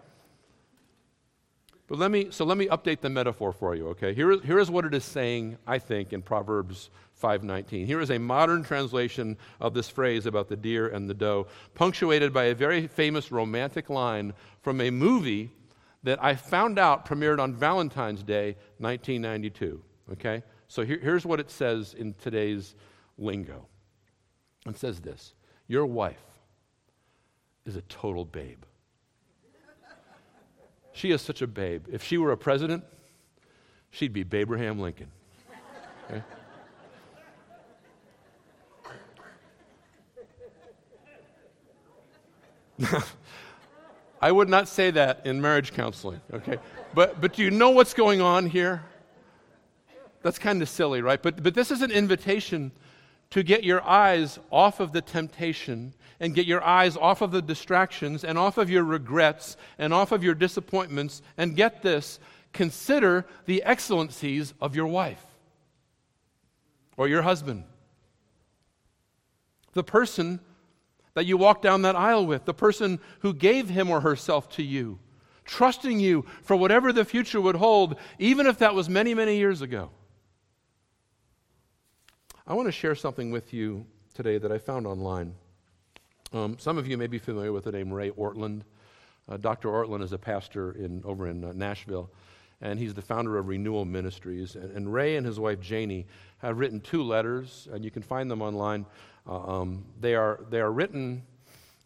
But 1.87 1.97
let 1.97 2.11
me, 2.11 2.27
so 2.29 2.43
let 2.43 2.57
me 2.57 2.67
update 2.67 2.99
the 2.99 3.09
metaphor 3.09 3.53
for 3.53 3.73
you, 3.73 3.87
okay? 3.87 4.13
Here, 4.13 4.37
here 4.41 4.59
is 4.59 4.69
what 4.69 4.83
it 4.83 4.93
is 4.93 5.05
saying, 5.05 5.57
I 5.65 5.79
think, 5.79 6.11
in 6.11 6.23
Proverbs 6.23 6.89
5.19. 7.23 7.85
Here 7.85 8.01
is 8.01 8.11
a 8.11 8.19
modern 8.19 8.63
translation 8.63 9.37
of 9.61 9.73
this 9.73 9.87
phrase 9.87 10.25
about 10.25 10.49
the 10.49 10.57
deer 10.57 10.89
and 10.89 11.09
the 11.09 11.13
doe, 11.13 11.47
punctuated 11.73 12.33
by 12.33 12.45
a 12.45 12.53
very 12.53 12.85
famous 12.87 13.31
romantic 13.31 13.89
line 13.89 14.33
from 14.61 14.81
a 14.81 14.91
movie 14.91 15.51
that 16.03 16.21
I 16.21 16.35
found 16.35 16.79
out 16.79 17.05
premiered 17.05 17.39
on 17.39 17.53
Valentine's 17.53 18.23
Day, 18.23 18.57
1992, 18.79 19.81
okay? 20.11 20.43
So 20.67 20.83
here, 20.83 20.99
here's 21.01 21.25
what 21.25 21.39
it 21.39 21.49
says 21.49 21.93
in 21.93 22.13
today's 22.15 22.75
lingo. 23.17 23.67
It 24.67 24.77
says 24.77 24.99
this 24.99 25.33
your 25.71 25.85
wife 25.85 26.21
is 27.65 27.77
a 27.77 27.81
total 27.83 28.25
babe. 28.25 28.63
She 30.91 31.11
is 31.11 31.21
such 31.21 31.41
a 31.41 31.47
babe. 31.47 31.85
If 31.89 32.03
she 32.03 32.17
were 32.17 32.33
a 32.33 32.37
president, 32.37 32.83
she'd 33.89 34.11
be 34.11 34.25
Abraham 34.33 34.79
Lincoln. 34.81 35.07
Okay? 36.09 36.21
I 44.21 44.29
would 44.29 44.49
not 44.49 44.67
say 44.67 44.91
that 44.91 45.21
in 45.25 45.39
marriage 45.39 45.71
counseling, 45.71 46.19
okay? 46.33 46.57
But, 46.93 47.21
but 47.21 47.31
do 47.31 47.43
you 47.43 47.49
know 47.49 47.69
what's 47.69 47.93
going 47.93 48.19
on 48.19 48.45
here? 48.47 48.83
That's 50.21 50.37
kind 50.37 50.61
of 50.61 50.67
silly, 50.67 51.01
right? 51.01 51.23
But, 51.23 51.41
but 51.41 51.53
this 51.53 51.71
is 51.71 51.81
an 51.81 51.91
invitation 51.91 52.73
to 53.31 53.43
get 53.43 53.63
your 53.63 53.81
eyes 53.83 54.39
off 54.51 54.79
of 54.79 54.91
the 54.91 55.01
temptation 55.01 55.93
and 56.19 56.35
get 56.35 56.45
your 56.45 56.63
eyes 56.63 56.95
off 56.95 57.21
of 57.21 57.31
the 57.31 57.41
distractions 57.41 58.23
and 58.23 58.37
off 58.37 58.57
of 58.57 58.69
your 58.69 58.83
regrets 58.83 59.57
and 59.79 59.93
off 59.93 60.11
of 60.11 60.23
your 60.23 60.35
disappointments. 60.35 61.21
And 61.37 61.55
get 61.55 61.81
this 61.81 62.19
consider 62.53 63.25
the 63.45 63.63
excellencies 63.63 64.53
of 64.61 64.75
your 64.75 64.87
wife 64.87 65.25
or 66.97 67.07
your 67.07 67.21
husband. 67.21 67.63
The 69.73 69.83
person 69.83 70.41
that 71.13 71.25
you 71.25 71.37
walk 71.37 71.61
down 71.61 71.83
that 71.83 71.95
aisle 71.95 72.25
with, 72.25 72.43
the 72.45 72.53
person 72.53 72.99
who 73.19 73.33
gave 73.33 73.69
him 73.69 73.89
or 73.89 74.01
herself 74.01 74.49
to 74.49 74.63
you, 74.63 74.99
trusting 75.45 75.99
you 75.99 76.25
for 76.43 76.57
whatever 76.57 76.91
the 76.91 77.05
future 77.05 77.39
would 77.39 77.55
hold, 77.55 77.95
even 78.19 78.45
if 78.45 78.57
that 78.57 78.75
was 78.75 78.89
many, 78.89 79.13
many 79.13 79.37
years 79.37 79.61
ago. 79.61 79.89
I 82.47 82.55
want 82.55 82.67
to 82.67 82.71
share 82.71 82.95
something 82.95 83.29
with 83.29 83.53
you 83.53 83.85
today 84.15 84.39
that 84.39 84.51
I 84.51 84.57
found 84.57 84.87
online. 84.87 85.35
Um, 86.33 86.57
some 86.57 86.79
of 86.79 86.87
you 86.87 86.97
may 86.97 87.05
be 87.05 87.19
familiar 87.19 87.53
with 87.53 87.65
the 87.65 87.71
name 87.71 87.93
Ray 87.93 88.09
Ortlund. 88.09 88.63
Uh, 89.29 89.37
Dr. 89.37 89.69
Ortlund 89.69 90.01
is 90.01 90.11
a 90.11 90.17
pastor 90.17 90.71
in, 90.71 91.03
over 91.05 91.27
in 91.27 91.43
uh, 91.43 91.53
Nashville, 91.53 92.09
and 92.59 92.79
he's 92.79 92.95
the 92.95 93.01
founder 93.01 93.37
of 93.37 93.47
Renewal 93.47 93.85
Ministries. 93.85 94.55
And, 94.55 94.75
and, 94.75 94.91
Ray 94.91 95.17
and 95.17 95.25
his 95.25 95.39
wife 95.39 95.59
Janie 95.59 96.07
have 96.39 96.57
written 96.57 96.81
two 96.81 97.03
letters, 97.03 97.67
and 97.71 97.85
you 97.85 97.91
can 97.91 98.01
find 98.01 98.29
them 98.29 98.41
online. 98.41 98.87
Uh, 99.27 99.59
um, 99.59 99.85
they, 99.99 100.15
are, 100.15 100.39
they 100.49 100.61
are 100.61 100.71
written 100.71 101.21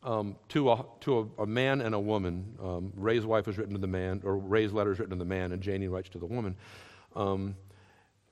um, 0.04 0.38
to, 0.50 0.72
a, 0.72 0.86
to 1.02 1.30
a, 1.38 1.44
a, 1.44 1.46
man 1.46 1.82
and 1.82 1.94
a 1.94 2.00
woman. 2.00 2.58
Um, 2.63 2.94
Ray's 2.96 3.26
wife 3.26 3.46
was 3.46 3.58
written 3.58 3.74
to 3.74 3.82
the 3.82 3.88
man, 3.88 4.22
or 4.24 4.38
Ray's 4.38 4.72
letter 4.72 4.94
is 4.94 5.00
written 5.00 5.18
to 5.18 5.20
the 5.20 5.30
man, 5.30 5.52
and 5.52 5.62
Janie 5.62 5.89
writes 5.89 6.08
to 6.10 6.18
the 6.18 6.26
woman. 6.26 6.56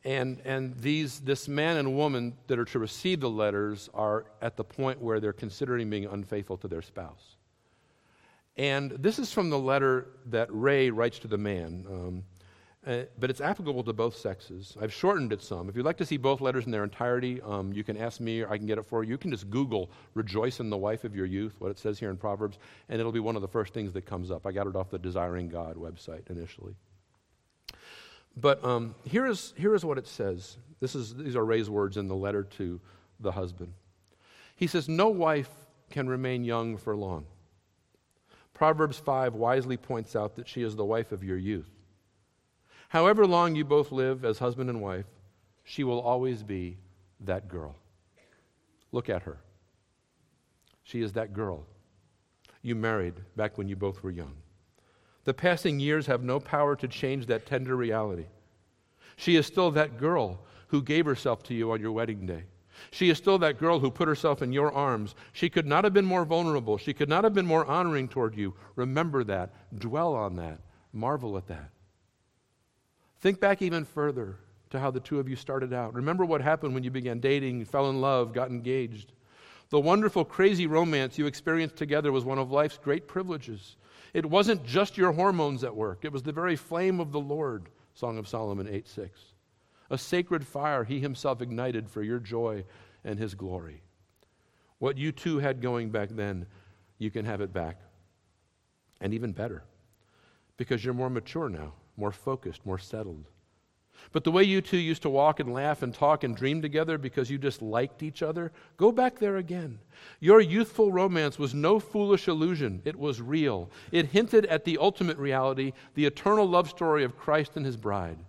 And, 0.05 0.41
and 0.43 0.75
these, 0.79 1.21
this 1.21 1.47
man 1.47 1.77
and 1.77 1.95
woman 1.95 2.35
that 2.47 2.59
are 2.59 2.65
to 2.65 2.79
receive 2.79 3.21
the 3.21 3.29
letters 3.29 3.89
are 3.93 4.25
at 4.41 4.57
the 4.57 4.63
point 4.63 5.01
where 5.01 5.19
they're 5.19 5.31
considering 5.31 5.89
being 5.89 6.05
unfaithful 6.05 6.57
to 6.57 6.67
their 6.67 6.81
spouse. 6.81 7.37
And 8.57 8.91
this 8.91 9.17
is 9.17 9.31
from 9.31 9.49
the 9.49 9.57
letter 9.57 10.07
that 10.27 10.47
Ray 10.51 10.89
writes 10.89 11.19
to 11.19 11.27
the 11.27 11.37
man. 11.37 11.85
Um, 11.89 12.23
uh, 12.85 13.03
but 13.17 13.29
it's 13.29 13.39
applicable 13.39 13.81
to 13.81 13.93
both 13.93 14.13
sexes. 14.13 14.75
I've 14.81 14.91
shortened 14.91 15.31
it 15.31 15.41
some. 15.41 15.69
If 15.69 15.75
you'd 15.77 15.85
like 15.85 15.97
to 15.97 16.05
see 16.05 16.17
both 16.17 16.41
letters 16.41 16.65
in 16.65 16.71
their 16.71 16.83
entirety, 16.83 17.41
um, 17.41 17.71
you 17.71 17.81
can 17.81 17.95
ask 17.95 18.19
me 18.19 18.41
or 18.41 18.51
I 18.51 18.57
can 18.57 18.67
get 18.67 18.77
it 18.77 18.85
for 18.85 19.05
you. 19.05 19.11
You 19.11 19.17
can 19.17 19.31
just 19.31 19.49
Google 19.49 19.89
Rejoice 20.15 20.59
in 20.59 20.69
the 20.69 20.77
Wife 20.77 21.05
of 21.05 21.15
Your 21.15 21.25
Youth, 21.25 21.55
what 21.59 21.71
it 21.71 21.79
says 21.79 21.97
here 21.97 22.09
in 22.09 22.17
Proverbs, 22.17 22.59
and 22.89 22.99
it'll 22.99 23.13
be 23.13 23.21
one 23.21 23.37
of 23.37 23.41
the 23.41 23.47
first 23.47 23.73
things 23.73 23.93
that 23.93 24.05
comes 24.05 24.31
up. 24.31 24.45
I 24.45 24.51
got 24.51 24.67
it 24.67 24.75
off 24.75 24.89
the 24.89 24.99
Desiring 24.99 25.47
God 25.47 25.77
website 25.77 26.29
initially. 26.29 26.75
But 28.35 28.63
um, 28.63 28.95
here, 29.03 29.25
is, 29.25 29.53
here 29.57 29.75
is 29.75 29.85
what 29.85 29.97
it 29.97 30.07
says. 30.07 30.57
This 30.79 30.95
is, 30.95 31.15
these 31.15 31.35
are 31.35 31.45
Ray's 31.45 31.69
words 31.69 31.97
in 31.97 32.07
the 32.07 32.15
letter 32.15 32.43
to 32.43 32.79
the 33.19 33.31
husband. 33.31 33.73
He 34.55 34.67
says, 34.67 34.89
No 34.89 35.09
wife 35.09 35.49
can 35.89 36.07
remain 36.07 36.43
young 36.43 36.77
for 36.77 36.95
long. 36.95 37.25
Proverbs 38.53 38.97
5 38.97 39.35
wisely 39.35 39.77
points 39.77 40.15
out 40.15 40.35
that 40.35 40.47
she 40.47 40.63
is 40.63 40.75
the 40.75 40.85
wife 40.85 41.11
of 41.11 41.23
your 41.23 41.37
youth. 41.37 41.69
However 42.89 43.25
long 43.25 43.55
you 43.55 43.65
both 43.65 43.91
live 43.91 44.23
as 44.23 44.37
husband 44.37 44.69
and 44.69 44.81
wife, 44.81 45.05
she 45.63 45.83
will 45.83 45.99
always 45.99 46.43
be 46.43 46.77
that 47.21 47.47
girl. 47.47 47.75
Look 48.91 49.09
at 49.09 49.23
her. 49.23 49.39
She 50.83 51.01
is 51.01 51.13
that 51.13 51.33
girl 51.33 51.65
you 52.63 52.75
married 52.75 53.15
back 53.35 53.57
when 53.57 53.67
you 53.67 53.75
both 53.75 54.01
were 54.01 54.09
young. 54.09 54.33
The 55.25 55.33
passing 55.33 55.79
years 55.79 56.07
have 56.07 56.23
no 56.23 56.39
power 56.39 56.75
to 56.75 56.87
change 56.87 57.27
that 57.27 57.45
tender 57.45 57.75
reality. 57.75 58.25
She 59.15 59.35
is 59.35 59.45
still 59.45 59.71
that 59.71 59.97
girl 59.97 60.41
who 60.67 60.81
gave 60.81 61.05
herself 61.05 61.43
to 61.43 61.53
you 61.53 61.71
on 61.71 61.79
your 61.79 61.91
wedding 61.91 62.25
day. 62.25 62.43
She 62.91 63.09
is 63.09 63.17
still 63.17 63.37
that 63.39 63.59
girl 63.59 63.79
who 63.79 63.91
put 63.91 64.07
herself 64.07 64.41
in 64.41 64.51
your 64.51 64.71
arms. 64.71 65.15
She 65.31 65.49
could 65.49 65.65
not 65.65 65.83
have 65.83 65.93
been 65.93 66.05
more 66.05 66.25
vulnerable. 66.25 66.77
She 66.77 66.93
could 66.93 67.09
not 67.09 67.23
have 67.23 67.33
been 67.33 67.45
more 67.45 67.65
honoring 67.65 68.07
toward 68.07 68.35
you. 68.35 68.53
Remember 68.75 69.23
that. 69.23 69.51
Dwell 69.79 70.15
on 70.15 70.35
that. 70.37 70.59
Marvel 70.91 71.37
at 71.37 71.47
that. 71.47 71.69
Think 73.19 73.39
back 73.39 73.61
even 73.61 73.85
further 73.85 74.37
to 74.71 74.79
how 74.79 74.91
the 74.91 74.99
two 74.99 75.19
of 75.19 75.29
you 75.29 75.35
started 75.35 75.71
out. 75.71 75.93
Remember 75.93 76.25
what 76.25 76.41
happened 76.41 76.73
when 76.73 76.83
you 76.83 76.91
began 76.91 77.19
dating, 77.19 77.63
fell 77.65 77.89
in 77.89 78.01
love, 78.01 78.33
got 78.33 78.49
engaged. 78.49 79.13
The 79.69 79.79
wonderful, 79.79 80.25
crazy 80.25 80.67
romance 80.67 81.17
you 81.17 81.25
experienced 81.25 81.77
together 81.77 82.11
was 82.11 82.25
one 82.25 82.37
of 82.37 82.51
life's 82.51 82.77
great 82.77 83.07
privileges. 83.07 83.77
It 84.13 84.25
wasn't 84.25 84.65
just 84.65 84.97
your 84.97 85.11
hormones 85.11 85.63
at 85.63 85.75
work, 85.75 86.05
it 86.05 86.11
was 86.11 86.23
the 86.23 86.31
very 86.31 86.55
flame 86.55 86.99
of 86.99 87.11
the 87.11 87.19
Lord, 87.19 87.69
Song 87.93 88.17
of 88.17 88.27
Solomon 88.27 88.67
8 88.67 88.87
6. 88.87 89.19
A 89.89 89.97
sacred 89.97 90.45
fire 90.45 90.83
he 90.83 90.99
himself 90.99 91.41
ignited 91.41 91.89
for 91.89 92.01
your 92.01 92.19
joy 92.19 92.65
and 93.03 93.19
his 93.19 93.35
glory. 93.35 93.83
What 94.79 94.97
you 94.97 95.11
two 95.11 95.39
had 95.39 95.61
going 95.61 95.89
back 95.91 96.09
then, 96.09 96.45
you 96.97 97.11
can 97.11 97.25
have 97.25 97.41
it 97.41 97.53
back. 97.53 97.79
And 99.01 99.13
even 99.13 99.33
better, 99.33 99.63
because 100.57 100.83
you're 100.83 100.93
more 100.93 101.09
mature 101.09 101.49
now 101.49 101.73
more 101.97 102.11
focused, 102.11 102.65
more 102.65 102.77
settled. 102.79 103.29
But 104.11 104.23
the 104.23 104.31
way 104.31 104.43
you 104.43 104.61
two 104.61 104.77
used 104.77 105.01
to 105.03 105.09
walk 105.09 105.39
and 105.39 105.53
laugh 105.53 105.81
and 105.81 105.93
talk 105.93 106.23
and 106.23 106.35
dream 106.35 106.61
together 106.61 106.97
because 106.97 107.29
you 107.29 107.37
just 107.37 107.61
liked 107.61 108.03
each 108.03 108.21
other, 108.21 108.51
go 108.77 108.91
back 108.91 109.17
there 109.17 109.37
again. 109.37 109.79
Your 110.19 110.41
youthful 110.41 110.91
romance 110.91 111.39
was 111.39 111.53
no 111.53 111.79
foolish 111.79 112.27
illusion, 112.27 112.81
it 112.85 112.97
was 112.97 113.21
real. 113.21 113.71
It 113.91 114.07
hinted 114.07 114.45
at 114.47 114.65
the 114.65 114.77
ultimate 114.77 115.17
reality, 115.17 115.73
the 115.95 116.05
eternal 116.05 116.47
love 116.47 116.69
story 116.69 117.03
of 117.03 117.17
Christ 117.17 117.53
and 117.55 117.65
his 117.65 117.77
bride. 117.77 118.19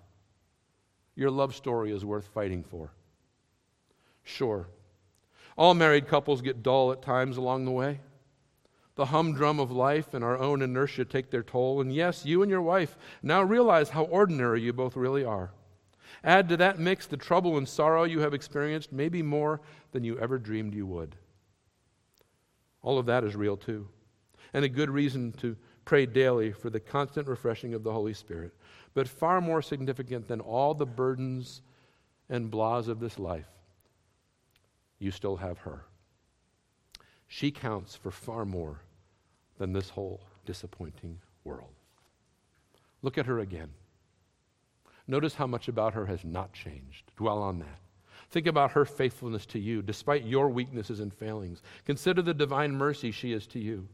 Your 1.16 1.30
love 1.30 1.54
story 1.54 1.92
is 1.92 2.04
worth 2.04 2.26
fighting 2.28 2.64
for. 2.64 2.92
Sure, 4.22 4.68
all 5.56 5.74
married 5.74 6.08
couples 6.08 6.40
get 6.40 6.62
dull 6.62 6.92
at 6.92 7.02
times 7.02 7.36
along 7.36 7.64
the 7.64 7.70
way 7.70 8.00
the 8.96 9.06
humdrum 9.06 9.58
of 9.58 9.72
life 9.72 10.14
and 10.14 10.22
our 10.22 10.38
own 10.38 10.62
inertia 10.62 11.04
take 11.04 11.30
their 11.30 11.42
toll. 11.42 11.80
And 11.80 11.92
yes, 11.92 12.24
you 12.24 12.42
and 12.42 12.50
your 12.50 12.62
wife 12.62 12.96
now 13.22 13.42
realize 13.42 13.90
how 13.90 14.04
ordinary 14.04 14.62
you 14.62 14.72
both 14.72 14.96
really 14.96 15.24
are. 15.24 15.50
Add 16.24 16.48
to 16.48 16.56
that 16.56 16.78
mix 16.78 17.06
the 17.06 17.18
trouble 17.18 17.58
and 17.58 17.68
sorrow 17.68 18.04
you 18.04 18.20
have 18.20 18.32
experienced, 18.32 18.92
maybe 18.92 19.22
more 19.22 19.60
than 19.92 20.04
you 20.04 20.18
ever 20.18 20.38
dreamed 20.38 20.74
you 20.74 20.86
would. 20.86 21.16
All 22.82 22.98
of 22.98 23.06
that 23.06 23.24
is 23.24 23.36
real 23.36 23.58
too. 23.58 23.86
And 24.54 24.64
a 24.64 24.68
good 24.68 24.90
reason 24.90 25.32
to 25.32 25.54
pray 25.84 26.06
daily 26.06 26.50
for 26.50 26.70
the 26.70 26.80
constant 26.80 27.28
refreshing 27.28 27.74
of 27.74 27.84
the 27.84 27.92
Holy 27.92 28.14
Spirit. 28.14 28.54
But 28.94 29.06
far 29.06 29.42
more 29.42 29.60
significant 29.60 30.26
than 30.26 30.40
all 30.40 30.72
the 30.72 30.86
burdens 30.86 31.60
and 32.30 32.50
blahs 32.50 32.88
of 32.88 33.00
this 33.00 33.18
life, 33.18 33.48
you 34.98 35.10
still 35.10 35.36
have 35.36 35.58
her. 35.58 35.84
She 37.28 37.50
counts 37.50 37.96
for 37.96 38.10
far 38.10 38.46
more 38.46 38.80
than 39.58 39.72
this 39.72 39.90
whole 39.90 40.22
disappointing 40.46 41.18
world. 41.42 41.74
Look 43.02 43.18
at 43.18 43.26
her 43.26 43.40
again. 43.40 43.70
Notice 45.06 45.34
how 45.34 45.46
much 45.46 45.68
about 45.68 45.94
her 45.94 46.06
has 46.06 46.24
not 46.24 46.52
changed. 46.52 47.12
Dwell 47.16 47.42
on 47.42 47.58
that. 47.58 47.80
Think 48.30 48.46
about 48.46 48.72
her 48.72 48.84
faithfulness 48.84 49.46
to 49.46 49.58
you, 49.58 49.82
despite 49.82 50.24
your 50.24 50.48
weaknesses 50.48 51.00
and 51.00 51.12
failings. 51.12 51.62
Consider 51.84 52.22
the 52.22 52.34
divine 52.34 52.72
mercy 52.72 53.10
she 53.10 53.32
is 53.32 53.46
to 53.48 53.58
you. 53.58 53.86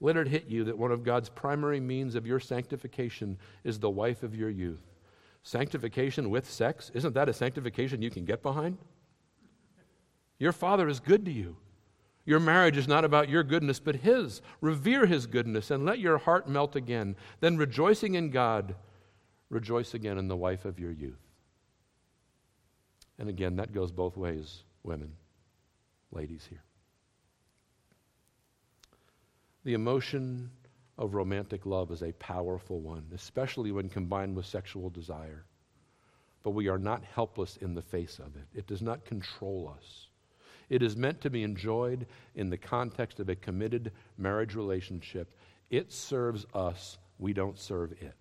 Let 0.00 0.16
it 0.16 0.28
hit 0.28 0.46
you 0.46 0.64
that 0.64 0.78
one 0.78 0.92
of 0.92 1.02
God's 1.02 1.28
primary 1.28 1.80
means 1.80 2.14
of 2.14 2.26
your 2.26 2.38
sanctification 2.38 3.38
is 3.64 3.78
the 3.78 3.90
wife 3.90 4.22
of 4.22 4.34
your 4.34 4.50
youth. 4.50 4.84
Sanctification 5.42 6.30
with 6.30 6.48
sex? 6.48 6.90
Isn't 6.94 7.14
that 7.14 7.28
a 7.28 7.32
sanctification 7.32 8.02
you 8.02 8.10
can 8.10 8.24
get 8.24 8.42
behind? 8.42 8.78
Your 10.38 10.52
father 10.52 10.88
is 10.88 11.00
good 11.00 11.24
to 11.24 11.32
you. 11.32 11.56
Your 12.24 12.38
marriage 12.38 12.76
is 12.76 12.86
not 12.86 13.04
about 13.04 13.30
your 13.30 13.42
goodness, 13.42 13.80
but 13.80 13.96
His. 13.96 14.42
Revere 14.60 15.06
His 15.06 15.26
goodness 15.26 15.70
and 15.70 15.84
let 15.84 15.98
your 15.98 16.18
heart 16.18 16.48
melt 16.48 16.76
again. 16.76 17.16
Then, 17.40 17.56
rejoicing 17.56 18.14
in 18.14 18.30
God, 18.30 18.74
rejoice 19.50 19.94
again 19.94 20.18
in 20.18 20.28
the 20.28 20.36
wife 20.36 20.64
of 20.64 20.78
your 20.78 20.92
youth. 20.92 21.20
And 23.18 23.28
again, 23.28 23.56
that 23.56 23.72
goes 23.72 23.90
both 23.90 24.16
ways, 24.16 24.62
women, 24.82 25.12
ladies 26.12 26.46
here. 26.48 26.62
The 29.64 29.74
emotion 29.74 30.50
of 30.96 31.14
romantic 31.14 31.66
love 31.66 31.90
is 31.90 32.02
a 32.02 32.12
powerful 32.12 32.80
one, 32.80 33.04
especially 33.14 33.72
when 33.72 33.88
combined 33.88 34.36
with 34.36 34.46
sexual 34.46 34.90
desire. 34.90 35.44
But 36.42 36.50
we 36.50 36.68
are 36.68 36.78
not 36.78 37.02
helpless 37.14 37.56
in 37.56 37.74
the 37.74 37.82
face 37.82 38.18
of 38.18 38.36
it, 38.36 38.46
it 38.54 38.66
does 38.66 38.82
not 38.82 39.04
control 39.04 39.74
us. 39.76 40.08
It 40.68 40.82
is 40.82 40.96
meant 40.96 41.22
to 41.22 41.30
be 41.30 41.44
enjoyed 41.44 42.06
in 42.34 42.50
the 42.50 42.58
context 42.58 43.20
of 43.20 43.28
a 43.30 43.34
committed 43.34 43.90
marriage 44.18 44.54
relationship. 44.54 45.34
It 45.70 45.92
serves 45.92 46.44
us, 46.52 46.98
we 47.18 47.32
don't 47.32 47.58
serve 47.58 47.92
it. 47.92 48.14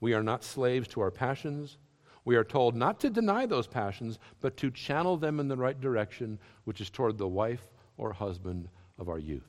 We 0.00 0.14
are 0.14 0.22
not 0.22 0.44
slaves 0.44 0.88
to 0.88 1.00
our 1.00 1.10
passions. 1.10 1.78
We 2.24 2.36
are 2.36 2.44
told 2.44 2.74
not 2.74 3.00
to 3.00 3.10
deny 3.10 3.46
those 3.46 3.66
passions, 3.66 4.18
but 4.40 4.56
to 4.58 4.70
channel 4.70 5.16
them 5.16 5.40
in 5.40 5.48
the 5.48 5.56
right 5.56 5.78
direction, 5.80 6.38
which 6.64 6.80
is 6.80 6.90
toward 6.90 7.18
the 7.18 7.28
wife 7.28 7.68
or 7.96 8.12
husband 8.12 8.68
of 8.98 9.08
our 9.08 9.18
youth. 9.18 9.48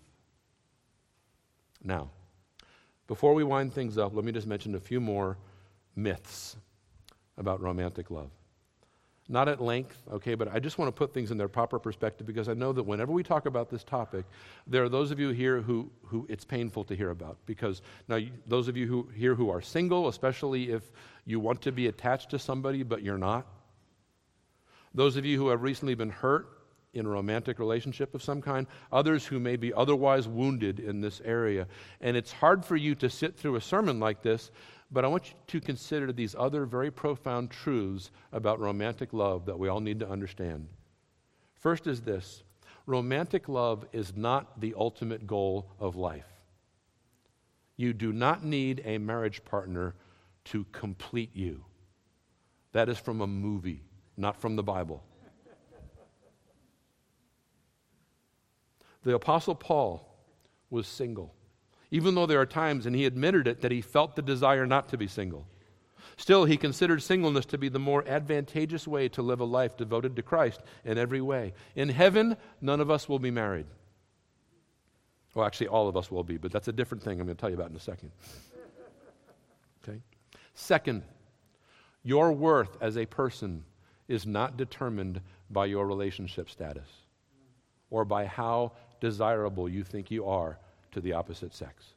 Now, 1.83 2.09
before 3.07 3.33
we 3.33 3.43
wind 3.43 3.73
things 3.73 3.97
up, 3.97 4.15
let 4.15 4.23
me 4.23 4.31
just 4.31 4.47
mention 4.47 4.75
a 4.75 4.79
few 4.79 5.01
more 5.01 5.37
myths 5.95 6.55
about 7.37 7.61
romantic 7.61 8.11
love. 8.11 8.31
Not 9.31 9.47
at 9.47 9.61
length, 9.61 9.97
okay, 10.11 10.35
but 10.35 10.53
I 10.53 10.59
just 10.59 10.77
want 10.77 10.89
to 10.89 10.91
put 10.91 11.13
things 11.13 11.31
in 11.31 11.37
their 11.37 11.47
proper 11.47 11.79
perspective 11.79 12.27
because 12.27 12.49
I 12.49 12.53
know 12.53 12.73
that 12.73 12.83
whenever 12.83 13.13
we 13.13 13.23
talk 13.23 13.45
about 13.45 13.69
this 13.69 13.81
topic, 13.81 14.25
there 14.67 14.83
are 14.83 14.89
those 14.89 15.09
of 15.09 15.21
you 15.21 15.29
here 15.29 15.61
who, 15.61 15.89
who 16.03 16.25
it's 16.27 16.43
painful 16.43 16.83
to 16.83 16.95
hear 16.97 17.11
about. 17.11 17.37
Because 17.45 17.81
now, 18.09 18.19
those 18.45 18.67
of 18.67 18.75
you 18.75 18.87
who, 18.87 19.07
here 19.15 19.33
who 19.33 19.49
are 19.49 19.61
single, 19.61 20.09
especially 20.09 20.69
if 20.71 20.91
you 21.23 21.39
want 21.39 21.61
to 21.61 21.71
be 21.71 21.87
attached 21.87 22.29
to 22.31 22.39
somebody 22.39 22.83
but 22.83 23.03
you're 23.03 23.17
not, 23.17 23.47
those 24.93 25.15
of 25.15 25.25
you 25.25 25.37
who 25.37 25.47
have 25.47 25.61
recently 25.61 25.95
been 25.95 26.09
hurt 26.09 26.49
in 26.93 27.05
a 27.05 27.09
romantic 27.09 27.57
relationship 27.57 28.13
of 28.13 28.21
some 28.21 28.41
kind, 28.41 28.67
others 28.91 29.25
who 29.25 29.39
may 29.39 29.55
be 29.55 29.73
otherwise 29.73 30.27
wounded 30.27 30.81
in 30.81 30.99
this 30.99 31.21
area. 31.23 31.67
And 32.01 32.17
it's 32.17 32.33
hard 32.33 32.65
for 32.65 32.75
you 32.75 32.95
to 32.95 33.09
sit 33.09 33.37
through 33.37 33.55
a 33.55 33.61
sermon 33.61 34.01
like 34.01 34.21
this, 34.21 34.51
but 34.91 35.05
I 35.05 35.07
want 35.07 35.29
you 35.29 35.33
to 35.47 35.61
consider 35.61 36.11
these 36.11 36.35
other 36.37 36.65
very 36.65 36.91
profound 36.91 37.49
truths 37.49 38.11
about 38.31 38.59
romantic 38.59 39.13
love 39.13 39.45
that 39.45 39.57
we 39.57 39.69
all 39.69 39.79
need 39.79 39.99
to 40.01 40.09
understand. 40.09 40.67
First 41.55 41.87
is 41.87 42.01
this 42.01 42.43
romantic 42.85 43.47
love 43.47 43.85
is 43.93 44.15
not 44.15 44.59
the 44.59 44.73
ultimate 44.77 45.25
goal 45.25 45.71
of 45.79 45.95
life. 45.95 46.25
You 47.77 47.93
do 47.93 48.11
not 48.11 48.43
need 48.43 48.81
a 48.83 48.97
marriage 48.97 49.45
partner 49.45 49.95
to 50.45 50.65
complete 50.71 51.35
you. 51.35 51.63
That 52.73 52.89
is 52.89 52.97
from 52.97 53.21
a 53.21 53.27
movie, 53.27 53.83
not 54.17 54.39
from 54.39 54.55
the 54.55 54.63
Bible. 54.63 55.03
The 59.03 59.15
Apostle 59.15 59.55
Paul 59.55 60.07
was 60.69 60.87
single, 60.87 61.33
even 61.91 62.15
though 62.15 62.25
there 62.25 62.39
are 62.39 62.45
times, 62.45 62.85
and 62.85 62.95
he 62.95 63.05
admitted 63.05 63.47
it, 63.47 63.61
that 63.61 63.71
he 63.71 63.81
felt 63.81 64.15
the 64.15 64.21
desire 64.21 64.65
not 64.65 64.87
to 64.89 64.97
be 64.97 65.07
single. 65.07 65.45
Still, 66.15 66.45
he 66.45 66.55
considered 66.55 67.03
singleness 67.03 67.45
to 67.47 67.57
be 67.57 67.67
the 67.67 67.79
more 67.79 68.07
advantageous 68.07 68.87
way 68.87 69.09
to 69.09 69.21
live 69.21 69.41
a 69.41 69.45
life 69.45 69.75
devoted 69.75 70.15
to 70.15 70.21
Christ 70.21 70.61
in 70.85 70.97
every 70.97 71.21
way. 71.21 71.53
In 71.75 71.89
heaven, 71.89 72.37
none 72.61 72.79
of 72.79 72.89
us 72.89 73.09
will 73.09 73.19
be 73.19 73.31
married. 73.31 73.65
Well, 75.33 75.45
actually, 75.45 75.67
all 75.67 75.87
of 75.87 75.97
us 75.97 76.11
will 76.11 76.23
be, 76.23 76.37
but 76.37 76.51
that's 76.51 76.67
a 76.67 76.73
different 76.73 77.03
thing 77.03 77.19
I'm 77.19 77.27
going 77.27 77.35
to 77.35 77.41
tell 77.41 77.49
you 77.49 77.55
about 77.55 77.69
in 77.69 77.75
a 77.75 77.79
second. 77.79 78.11
Okay? 79.83 79.99
Second, 80.53 81.03
your 82.03 82.31
worth 82.31 82.77
as 82.81 82.97
a 82.97 83.05
person 83.05 83.63
is 84.07 84.25
not 84.25 84.57
determined 84.57 85.21
by 85.49 85.65
your 85.65 85.85
relationship 85.85 86.49
status 86.49 86.87
or 87.89 88.05
by 88.05 88.25
how 88.25 88.73
desirable 88.99 89.67
you 89.67 89.83
think 89.83 90.11
you 90.11 90.25
are 90.25 90.59
to 90.91 91.01
the 91.01 91.13
opposite 91.13 91.53
sex. 91.53 91.93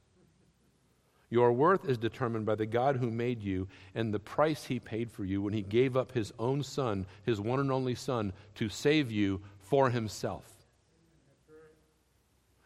Your 1.31 1.53
worth 1.53 1.89
is 1.89 1.99
determined 1.99 2.47
by 2.47 2.55
the 2.55 2.67
God 2.67 2.97
who 2.97 3.11
made 3.11 3.43
you 3.43 3.67
and 3.95 4.15
the 4.15 4.21
price 4.21 4.65
he 4.65 4.79
paid 4.79 5.11
for 5.11 5.25
you 5.25 5.43
when 5.43 5.53
he 5.53 5.63
gave 5.63 5.97
up 5.97 6.13
his 6.13 6.33
own 6.39 6.63
son, 6.63 7.07
his 7.25 7.41
one 7.41 7.61
and 7.61 7.73
only 7.73 7.95
son, 7.95 8.33
to 8.55 8.69
save 8.69 9.11
you 9.11 9.41
for 9.59 9.91
himself. 9.91 10.45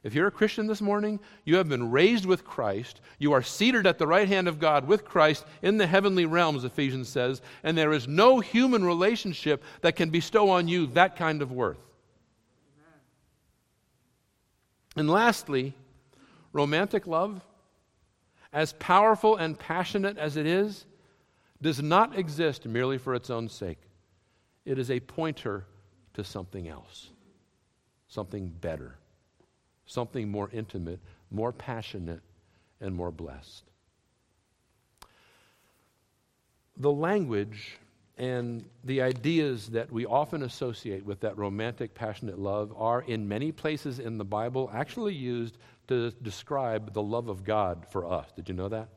If 0.04 0.14
you're 0.14 0.28
a 0.28 0.32
Christian 0.32 0.66
this 0.66 0.80
morning, 0.80 1.18
you 1.44 1.56
have 1.56 1.68
been 1.68 1.90
raised 1.90 2.24
with 2.24 2.44
Christ. 2.44 3.00
You 3.18 3.32
are 3.32 3.42
seated 3.42 3.86
at 3.86 3.98
the 3.98 4.06
right 4.06 4.28
hand 4.28 4.46
of 4.46 4.60
God 4.60 4.86
with 4.86 5.04
Christ 5.04 5.44
in 5.60 5.76
the 5.76 5.86
heavenly 5.86 6.24
realms, 6.24 6.64
Ephesians 6.64 7.08
says, 7.08 7.42
and 7.64 7.76
there 7.76 7.92
is 7.92 8.06
no 8.06 8.38
human 8.38 8.84
relationship 8.84 9.62
that 9.80 9.96
can 9.96 10.10
bestow 10.10 10.50
on 10.50 10.68
you 10.68 10.86
that 10.88 11.16
kind 11.16 11.42
of 11.42 11.50
worth. 11.50 11.78
And 14.94 15.10
lastly, 15.10 15.74
romantic 16.52 17.06
love 17.06 17.40
as 18.52 18.72
powerful 18.74 19.36
and 19.36 19.58
passionate 19.58 20.16
as 20.16 20.36
it 20.36 20.46
is, 20.46 20.86
does 21.60 21.82
not 21.82 22.16
exist 22.18 22.66
merely 22.66 22.98
for 22.98 23.14
its 23.14 23.30
own 23.30 23.48
sake. 23.48 23.78
It 24.64 24.78
is 24.78 24.90
a 24.90 25.00
pointer 25.00 25.64
to 26.14 26.24
something 26.24 26.68
else, 26.68 27.10
something 28.08 28.48
better, 28.48 28.96
something 29.86 30.30
more 30.30 30.50
intimate, 30.52 31.00
more 31.30 31.52
passionate, 31.52 32.20
and 32.80 32.94
more 32.94 33.10
blessed. 33.10 33.64
The 36.76 36.92
language 36.92 37.78
and 38.16 38.64
the 38.84 39.02
ideas 39.02 39.68
that 39.68 39.92
we 39.92 40.06
often 40.06 40.42
associate 40.42 41.04
with 41.04 41.20
that 41.20 41.36
romantic, 41.36 41.94
passionate 41.94 42.38
love 42.38 42.72
are, 42.76 43.02
in 43.02 43.28
many 43.28 43.52
places 43.52 43.98
in 43.98 44.18
the 44.18 44.24
Bible, 44.24 44.70
actually 44.72 45.14
used 45.14 45.58
to 45.88 46.10
describe 46.22 46.92
the 46.92 47.02
love 47.02 47.28
of 47.28 47.44
God 47.44 47.86
for 47.90 48.10
us. 48.10 48.30
Did 48.36 48.48
you 48.48 48.54
know 48.54 48.68
that? 48.68 48.88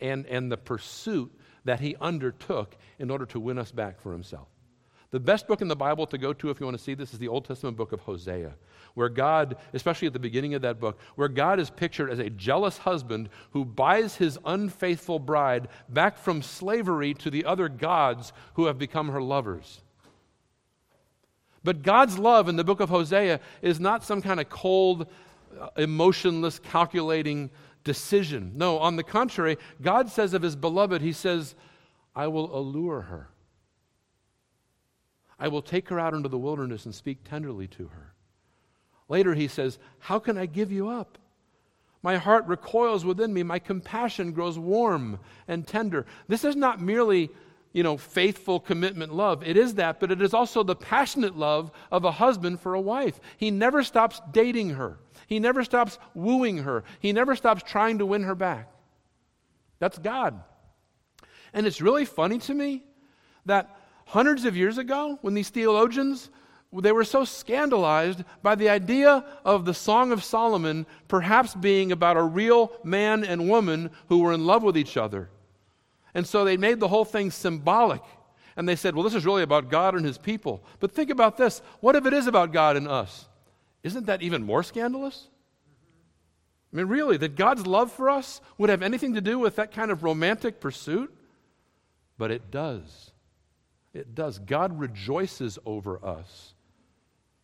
And, 0.00 0.26
and 0.26 0.50
the 0.50 0.56
pursuit 0.56 1.32
that 1.64 1.80
he 1.80 1.96
undertook 2.00 2.76
in 2.98 3.10
order 3.10 3.26
to 3.26 3.40
win 3.40 3.58
us 3.58 3.70
back 3.70 4.00
for 4.00 4.12
himself. 4.12 4.48
The 5.12 5.20
best 5.20 5.46
book 5.46 5.60
in 5.60 5.68
the 5.68 5.76
Bible 5.76 6.06
to 6.06 6.16
go 6.16 6.32
to 6.32 6.48
if 6.48 6.58
you 6.58 6.64
want 6.64 6.78
to 6.78 6.82
see 6.82 6.94
this 6.94 7.12
is 7.12 7.18
the 7.18 7.28
Old 7.28 7.44
Testament 7.44 7.76
book 7.76 7.92
of 7.92 8.00
Hosea, 8.00 8.54
where 8.94 9.10
God, 9.10 9.56
especially 9.74 10.06
at 10.06 10.14
the 10.14 10.18
beginning 10.18 10.54
of 10.54 10.62
that 10.62 10.80
book, 10.80 10.98
where 11.16 11.28
God 11.28 11.60
is 11.60 11.68
pictured 11.68 12.10
as 12.10 12.18
a 12.18 12.30
jealous 12.30 12.78
husband 12.78 13.28
who 13.50 13.66
buys 13.66 14.16
his 14.16 14.38
unfaithful 14.46 15.18
bride 15.18 15.68
back 15.90 16.16
from 16.16 16.40
slavery 16.40 17.12
to 17.14 17.30
the 17.30 17.44
other 17.44 17.68
gods 17.68 18.32
who 18.54 18.66
have 18.66 18.78
become 18.78 19.10
her 19.10 19.20
lovers. 19.20 19.82
But 21.62 21.82
God's 21.82 22.18
love 22.18 22.48
in 22.48 22.56
the 22.56 22.64
book 22.64 22.80
of 22.80 22.88
Hosea 22.88 23.40
is 23.60 23.78
not 23.78 24.04
some 24.04 24.22
kind 24.22 24.40
of 24.40 24.48
cold, 24.48 25.06
emotionless, 25.76 26.58
calculating 26.58 27.50
decision. 27.84 28.52
No, 28.54 28.78
on 28.78 28.96
the 28.96 29.02
contrary, 29.02 29.58
God 29.80 30.08
says 30.08 30.34
of 30.34 30.42
his 30.42 30.56
beloved, 30.56 31.02
He 31.02 31.12
says, 31.12 31.54
I 32.14 32.26
will 32.28 32.56
allure 32.56 33.02
her. 33.02 33.28
I 35.38 35.48
will 35.48 35.62
take 35.62 35.88
her 35.88 35.98
out 35.98 36.14
into 36.14 36.28
the 36.28 36.38
wilderness 36.38 36.84
and 36.84 36.94
speak 36.94 37.24
tenderly 37.24 37.66
to 37.68 37.88
her. 37.88 38.14
Later, 39.08 39.34
he 39.34 39.48
says, 39.48 39.78
How 39.98 40.18
can 40.18 40.38
I 40.38 40.46
give 40.46 40.70
you 40.70 40.88
up? 40.88 41.18
My 42.02 42.16
heart 42.16 42.46
recoils 42.46 43.04
within 43.04 43.32
me. 43.32 43.42
My 43.42 43.58
compassion 43.58 44.32
grows 44.32 44.58
warm 44.58 45.20
and 45.48 45.66
tender. 45.66 46.06
This 46.28 46.44
is 46.44 46.56
not 46.56 46.80
merely 46.80 47.30
you 47.72 47.82
know, 47.82 47.96
faithful 47.96 48.60
commitment 48.60 49.14
love. 49.14 49.42
It 49.42 49.56
is 49.56 49.74
that, 49.74 49.98
but 49.98 50.12
it 50.12 50.20
is 50.20 50.34
also 50.34 50.62
the 50.62 50.76
passionate 50.76 51.36
love 51.36 51.70
of 51.90 52.04
a 52.04 52.12
husband 52.12 52.60
for 52.60 52.74
a 52.74 52.80
wife. 52.80 53.18
He 53.36 53.50
never 53.50 53.82
stops 53.82 54.20
dating 54.32 54.70
her, 54.70 54.98
he 55.32 55.38
never 55.38 55.64
stops 55.64 55.98
wooing 56.14 56.58
her, 56.58 56.84
he 57.00 57.12
never 57.12 57.34
stops 57.34 57.62
trying 57.62 57.98
to 57.98 58.06
win 58.06 58.22
her 58.24 58.34
back. 58.34 58.70
That's 59.78 59.98
God. 59.98 60.38
And 61.54 61.66
it's 61.66 61.80
really 61.80 62.04
funny 62.04 62.38
to 62.40 62.54
me 62.54 62.84
that 63.46 63.74
hundreds 64.06 64.44
of 64.44 64.56
years 64.56 64.76
ago, 64.76 65.18
when 65.22 65.32
these 65.32 65.48
theologians 65.48 66.30
they 66.80 66.92
were 66.92 67.04
so 67.04 67.24
scandalized 67.24 68.24
by 68.42 68.54
the 68.54 68.70
idea 68.70 69.24
of 69.44 69.66
the 69.66 69.74
Song 69.74 70.10
of 70.10 70.24
Solomon 70.24 70.86
perhaps 71.06 71.54
being 71.54 71.92
about 71.92 72.16
a 72.16 72.22
real 72.22 72.72
man 72.82 73.24
and 73.24 73.48
woman 73.48 73.90
who 74.08 74.20
were 74.20 74.32
in 74.32 74.46
love 74.46 74.62
with 74.62 74.78
each 74.78 74.96
other. 74.96 75.28
And 76.14 76.26
so 76.26 76.44
they 76.44 76.56
made 76.56 76.80
the 76.80 76.88
whole 76.88 77.04
thing 77.04 77.30
symbolic. 77.30 78.00
And 78.56 78.66
they 78.66 78.76
said, 78.76 78.94
well, 78.94 79.04
this 79.04 79.14
is 79.14 79.26
really 79.26 79.42
about 79.42 79.68
God 79.68 79.94
and 79.94 80.04
his 80.04 80.16
people. 80.16 80.64
But 80.80 80.92
think 80.92 81.10
about 81.10 81.36
this 81.36 81.60
what 81.80 81.96
if 81.96 82.06
it 82.06 82.14
is 82.14 82.26
about 82.26 82.52
God 82.52 82.76
and 82.76 82.88
us? 82.88 83.28
Isn't 83.82 84.06
that 84.06 84.22
even 84.22 84.44
more 84.44 84.62
scandalous? 84.62 85.28
I 86.72 86.76
mean, 86.76 86.86
really, 86.86 87.16
that 87.18 87.36
God's 87.36 87.66
love 87.66 87.92
for 87.92 88.08
us 88.08 88.40
would 88.56 88.70
have 88.70 88.82
anything 88.82 89.14
to 89.14 89.20
do 89.20 89.38
with 89.38 89.56
that 89.56 89.72
kind 89.72 89.90
of 89.90 90.02
romantic 90.02 90.60
pursuit? 90.60 91.14
But 92.16 92.30
it 92.30 92.50
does. 92.50 93.10
It 93.92 94.14
does. 94.14 94.38
God 94.38 94.78
rejoices 94.78 95.58
over 95.66 96.02
us. 96.04 96.54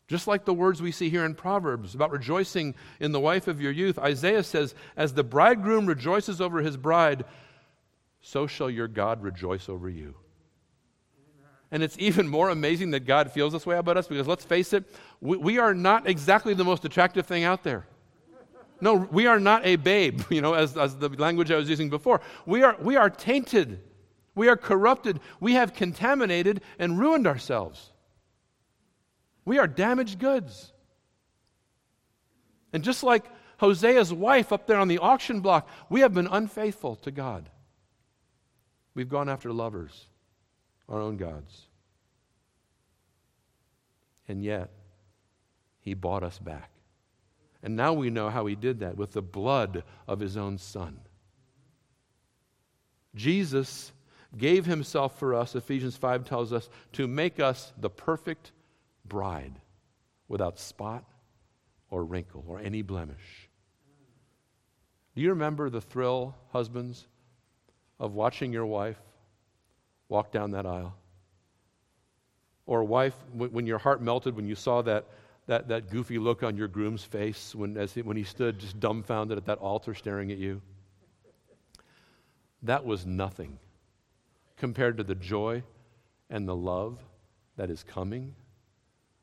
Just 0.07 0.27
like 0.27 0.47
the 0.47 0.55
words 0.55 0.81
we 0.81 0.93
see 0.93 1.11
here 1.11 1.27
in 1.27 1.35
Proverbs 1.35 1.95
about 1.95 2.11
rejoicing 2.11 2.75
in 2.99 3.13
the 3.13 3.21
wife 3.21 3.47
of 3.47 3.61
your 3.61 3.73
youth, 3.73 3.99
Isaiah 3.99 4.43
says, 4.43 4.75
As 4.97 5.13
the 5.13 5.25
bridegroom 5.25 5.85
rejoices 5.85 6.41
over 6.41 6.63
his 6.63 6.79
bride, 6.79 7.27
so 8.23 8.47
shall 8.47 8.71
your 8.71 8.89
God 8.89 9.23
rejoice 9.23 9.69
over 9.69 9.91
you. 9.91 10.15
And 11.71 11.83
it's 11.83 11.97
even 11.99 12.27
more 12.29 12.49
amazing 12.49 12.93
that 12.93 13.01
God 13.01 13.31
feels 13.31 13.53
this 13.53 13.67
way 13.67 13.77
about 13.77 13.97
us 13.97 14.09
because 14.09 14.27
let's 14.27 14.45
face 14.45 14.73
it, 14.73 14.85
we, 15.21 15.37
we, 15.37 15.59
are 15.59 15.75
not 15.75 16.09
exactly 16.09 16.55
the 16.55 16.65
most 16.65 16.85
attractive 16.85 17.27
thing 17.27 17.45
out 17.45 17.63
there. 17.63 17.87
No, 18.81 18.95
we 18.95 19.27
are 19.27 19.41
not 19.41 19.67
a 19.67 19.77
babe, 19.77 20.23
you 20.31 20.41
know, 20.41 20.55
as, 20.55 20.77
as 20.77 20.97
the 20.97 21.09
language 21.11 21.51
I 21.51 21.57
was 21.57 21.69
using 21.69 21.91
before. 21.91 22.21
We 22.47 22.63
are, 22.63 22.77
we 22.81 22.97
are 22.97 23.11
tainted. 23.11 23.81
We 24.35 24.49
are 24.49 24.57
corrupted. 24.57 25.21
We 25.41 25.55
have 25.55 25.75
contaminated 25.75 26.63
and 26.79 26.99
ruined 26.99 27.27
ourselves. 27.27 27.93
We 29.45 29.59
are 29.59 29.67
damaged 29.67 30.19
goods. 30.19 30.73
And 32.73 32.85
just 32.85 33.03
like 33.03 33.25
Hosea's 33.61 34.13
wife 34.13 34.53
up 34.53 34.67
there 34.67 34.79
on 34.79 34.89
the 34.89 34.99
auction 34.99 35.41
block, 35.41 35.69
we 35.91 36.01
have 36.01 36.15
been 36.15 36.29
unfaithful 36.29 36.97
to 36.97 37.11
God. 37.11 37.51
We've 38.95 39.09
gone 39.09 39.29
after 39.29 39.53
lovers, 39.53 40.07
our 40.89 41.01
own 41.01 41.17
gods. 41.17 41.67
And 44.27 44.43
yet, 44.43 44.71
He 45.81 45.95
bought 45.95 46.23
us 46.23 46.39
back. 46.39 46.71
And 47.63 47.77
now 47.77 47.93
we 47.93 48.11
know 48.11 48.31
how 48.31 48.47
He 48.47 48.55
did 48.55 48.81
that 48.81 48.97
with 48.97 49.13
the 49.13 49.23
blood 49.23 49.85
of 50.07 50.21
His 50.21 50.37
own 50.37 50.59
Son. 50.59 51.01
Jesus 53.15 53.93
gave 54.37 54.67
Himself 54.67 55.19
for 55.19 55.35
us, 55.35 55.55
Ephesians 55.55 55.97
5 55.97 56.25
tells 56.25 56.53
us, 56.53 56.69
to 56.93 57.09
make 57.09 57.41
us 57.41 57.73
the 57.79 57.91
perfect 57.91 58.53
bride 59.05 59.61
without 60.29 60.59
spot 60.59 61.05
or 61.91 62.05
wrinkle 62.05 62.45
or 62.47 62.61
any 62.61 62.83
blemish. 62.83 63.49
Do 65.15 65.23
you 65.23 65.31
remember 65.31 65.71
the 65.71 65.81
thrill, 65.81 66.37
husbands, 66.53 67.07
of 67.99 68.15
watching 68.15 68.53
your 68.53 68.67
wife 68.67 69.01
walk 70.09 70.33
down 70.33 70.53
that 70.53 70.67
aisle. 70.67 70.97
Or, 72.67 72.85
wife, 72.85 73.15
when, 73.33 73.51
when 73.53 73.67
your 73.67 73.79
heart 73.79 74.03
melted 74.03 74.37
when 74.37 74.47
you 74.47 74.55
saw 74.55 74.83
that, 74.83 75.07
that, 75.47 75.69
that 75.69 75.91
goofy 75.91 76.19
look 76.19 76.43
on 76.43 76.57
your 76.57 76.69
groom's 76.69 77.03
face 77.03 77.55
when, 77.55 77.77
as 77.77 77.95
he, 77.95 78.03
when 78.03 78.17
he 78.17 78.25
stood 78.25 78.59
just 78.59 78.79
dumbfounded 78.79 79.39
at 79.39 79.47
that 79.47 79.59
altar 79.59 79.95
staring 79.95 80.31
at 80.31 80.39
you? 80.39 80.61
That 82.63 82.85
was 82.85 83.07
nothing 83.07 83.59
compared 84.57 84.97
to 84.99 85.05
the 85.05 85.15
joy 85.15 85.63
and 86.29 86.47
the 86.47 86.57
love 86.57 86.99
that 87.57 87.71
is 87.71 87.83
coming 87.83 88.35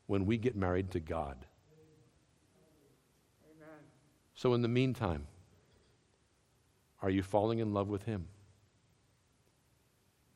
when 0.07 0.25
we 0.25 0.37
get 0.37 0.55
married 0.55 0.91
to 0.91 0.99
God. 0.99 1.37
Amen. 3.45 3.79
So, 4.33 4.53
in 4.53 4.61
the 4.61 4.67
meantime, 4.67 5.27
are 7.01 7.09
you 7.09 7.21
falling 7.21 7.59
in 7.59 7.73
love 7.73 7.87
with 7.87 8.03
Him? 8.03 8.27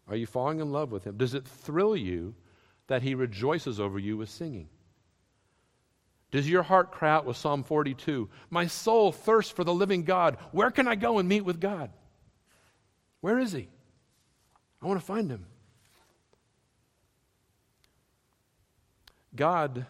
Are 0.09 0.15
you 0.15 0.25
falling 0.25 0.59
in 0.59 0.71
love 0.71 0.91
with 0.91 1.03
Him? 1.03 1.17
Does 1.17 1.35
it 1.35 1.47
thrill 1.47 1.95
you 1.95 2.33
that 2.87 3.03
He 3.03 3.13
rejoices 3.13 3.79
over 3.79 3.99
you 3.99 4.17
with 4.17 4.29
singing? 4.29 4.67
Does 6.31 6.49
your 6.49 6.63
heart 6.63 6.91
cry 6.91 7.11
out 7.11 7.25
with 7.25 7.37
Psalm 7.37 7.63
42? 7.63 8.29
My 8.49 8.67
soul 8.67 9.11
thirsts 9.11 9.51
for 9.51 9.63
the 9.63 9.73
living 9.73 10.03
God. 10.03 10.37
Where 10.51 10.71
can 10.71 10.87
I 10.87 10.95
go 10.95 11.19
and 11.19 11.29
meet 11.29 11.41
with 11.41 11.59
God? 11.59 11.91
Where 13.21 13.39
is 13.39 13.51
He? 13.51 13.67
I 14.81 14.87
want 14.87 14.99
to 14.99 15.05
find 15.05 15.29
Him. 15.29 15.45
God 19.35 19.85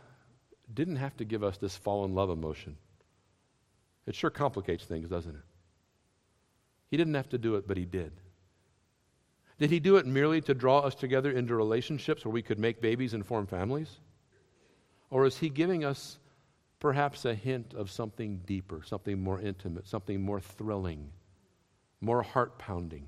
didn't 0.74 0.98
have 0.98 1.16
to 1.18 1.26
give 1.26 1.44
us 1.44 1.58
this 1.58 1.76
fall 1.76 2.06
in 2.06 2.14
love 2.14 2.30
emotion. 2.30 2.78
It 4.06 4.16
sure 4.16 4.30
complicates 4.30 4.84
things, 4.84 5.10
doesn't 5.10 5.36
it? 5.36 5.42
He 6.92 6.98
didn't 6.98 7.14
have 7.14 7.30
to 7.30 7.38
do 7.38 7.56
it, 7.56 7.68
but 7.68 7.78
He 7.78 7.86
did. 7.86 8.12
Did 9.60 9.72
He 9.72 9.80
do 9.82 9.98
it 9.98 10.06
merely 10.06 10.40
to 10.42 10.54
draw 10.54 10.80
us 10.80 10.96
together 10.96 11.32
into 11.32 11.54
relationships 11.54 12.24
where 12.24 12.32
we 12.32 12.42
could 12.42 12.58
make 12.58 12.82
babies 12.82 13.14
and 13.14 13.26
form 13.26 13.46
families? 13.46 14.00
Or 15.10 15.26
is 15.26 15.38
He 15.38 15.50
giving 15.50 15.84
us 15.84 16.18
perhaps 16.80 17.26
a 17.26 17.36
hint 17.36 17.74
of 17.74 17.92
something 17.92 18.38
deeper, 18.46 18.82
something 18.86 19.22
more 19.22 19.40
intimate, 19.40 19.86
something 19.86 20.22
more 20.22 20.40
thrilling, 20.40 21.12
more 22.00 22.24
heart 22.24 22.58
pounding, 22.58 23.08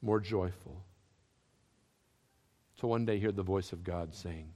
more 0.00 0.20
joyful? 0.20 0.84
To 2.78 2.86
one 2.86 3.04
day 3.04 3.18
hear 3.18 3.32
the 3.32 3.42
voice 3.42 3.72
of 3.72 3.82
God 3.82 4.14
saying, 4.14 4.52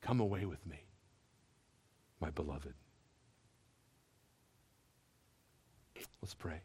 Come 0.00 0.20
away 0.20 0.46
with 0.46 0.64
me, 0.64 0.82
my 2.20 2.30
beloved. 2.30 2.72
Let's 6.22 6.34
pray. 6.34 6.60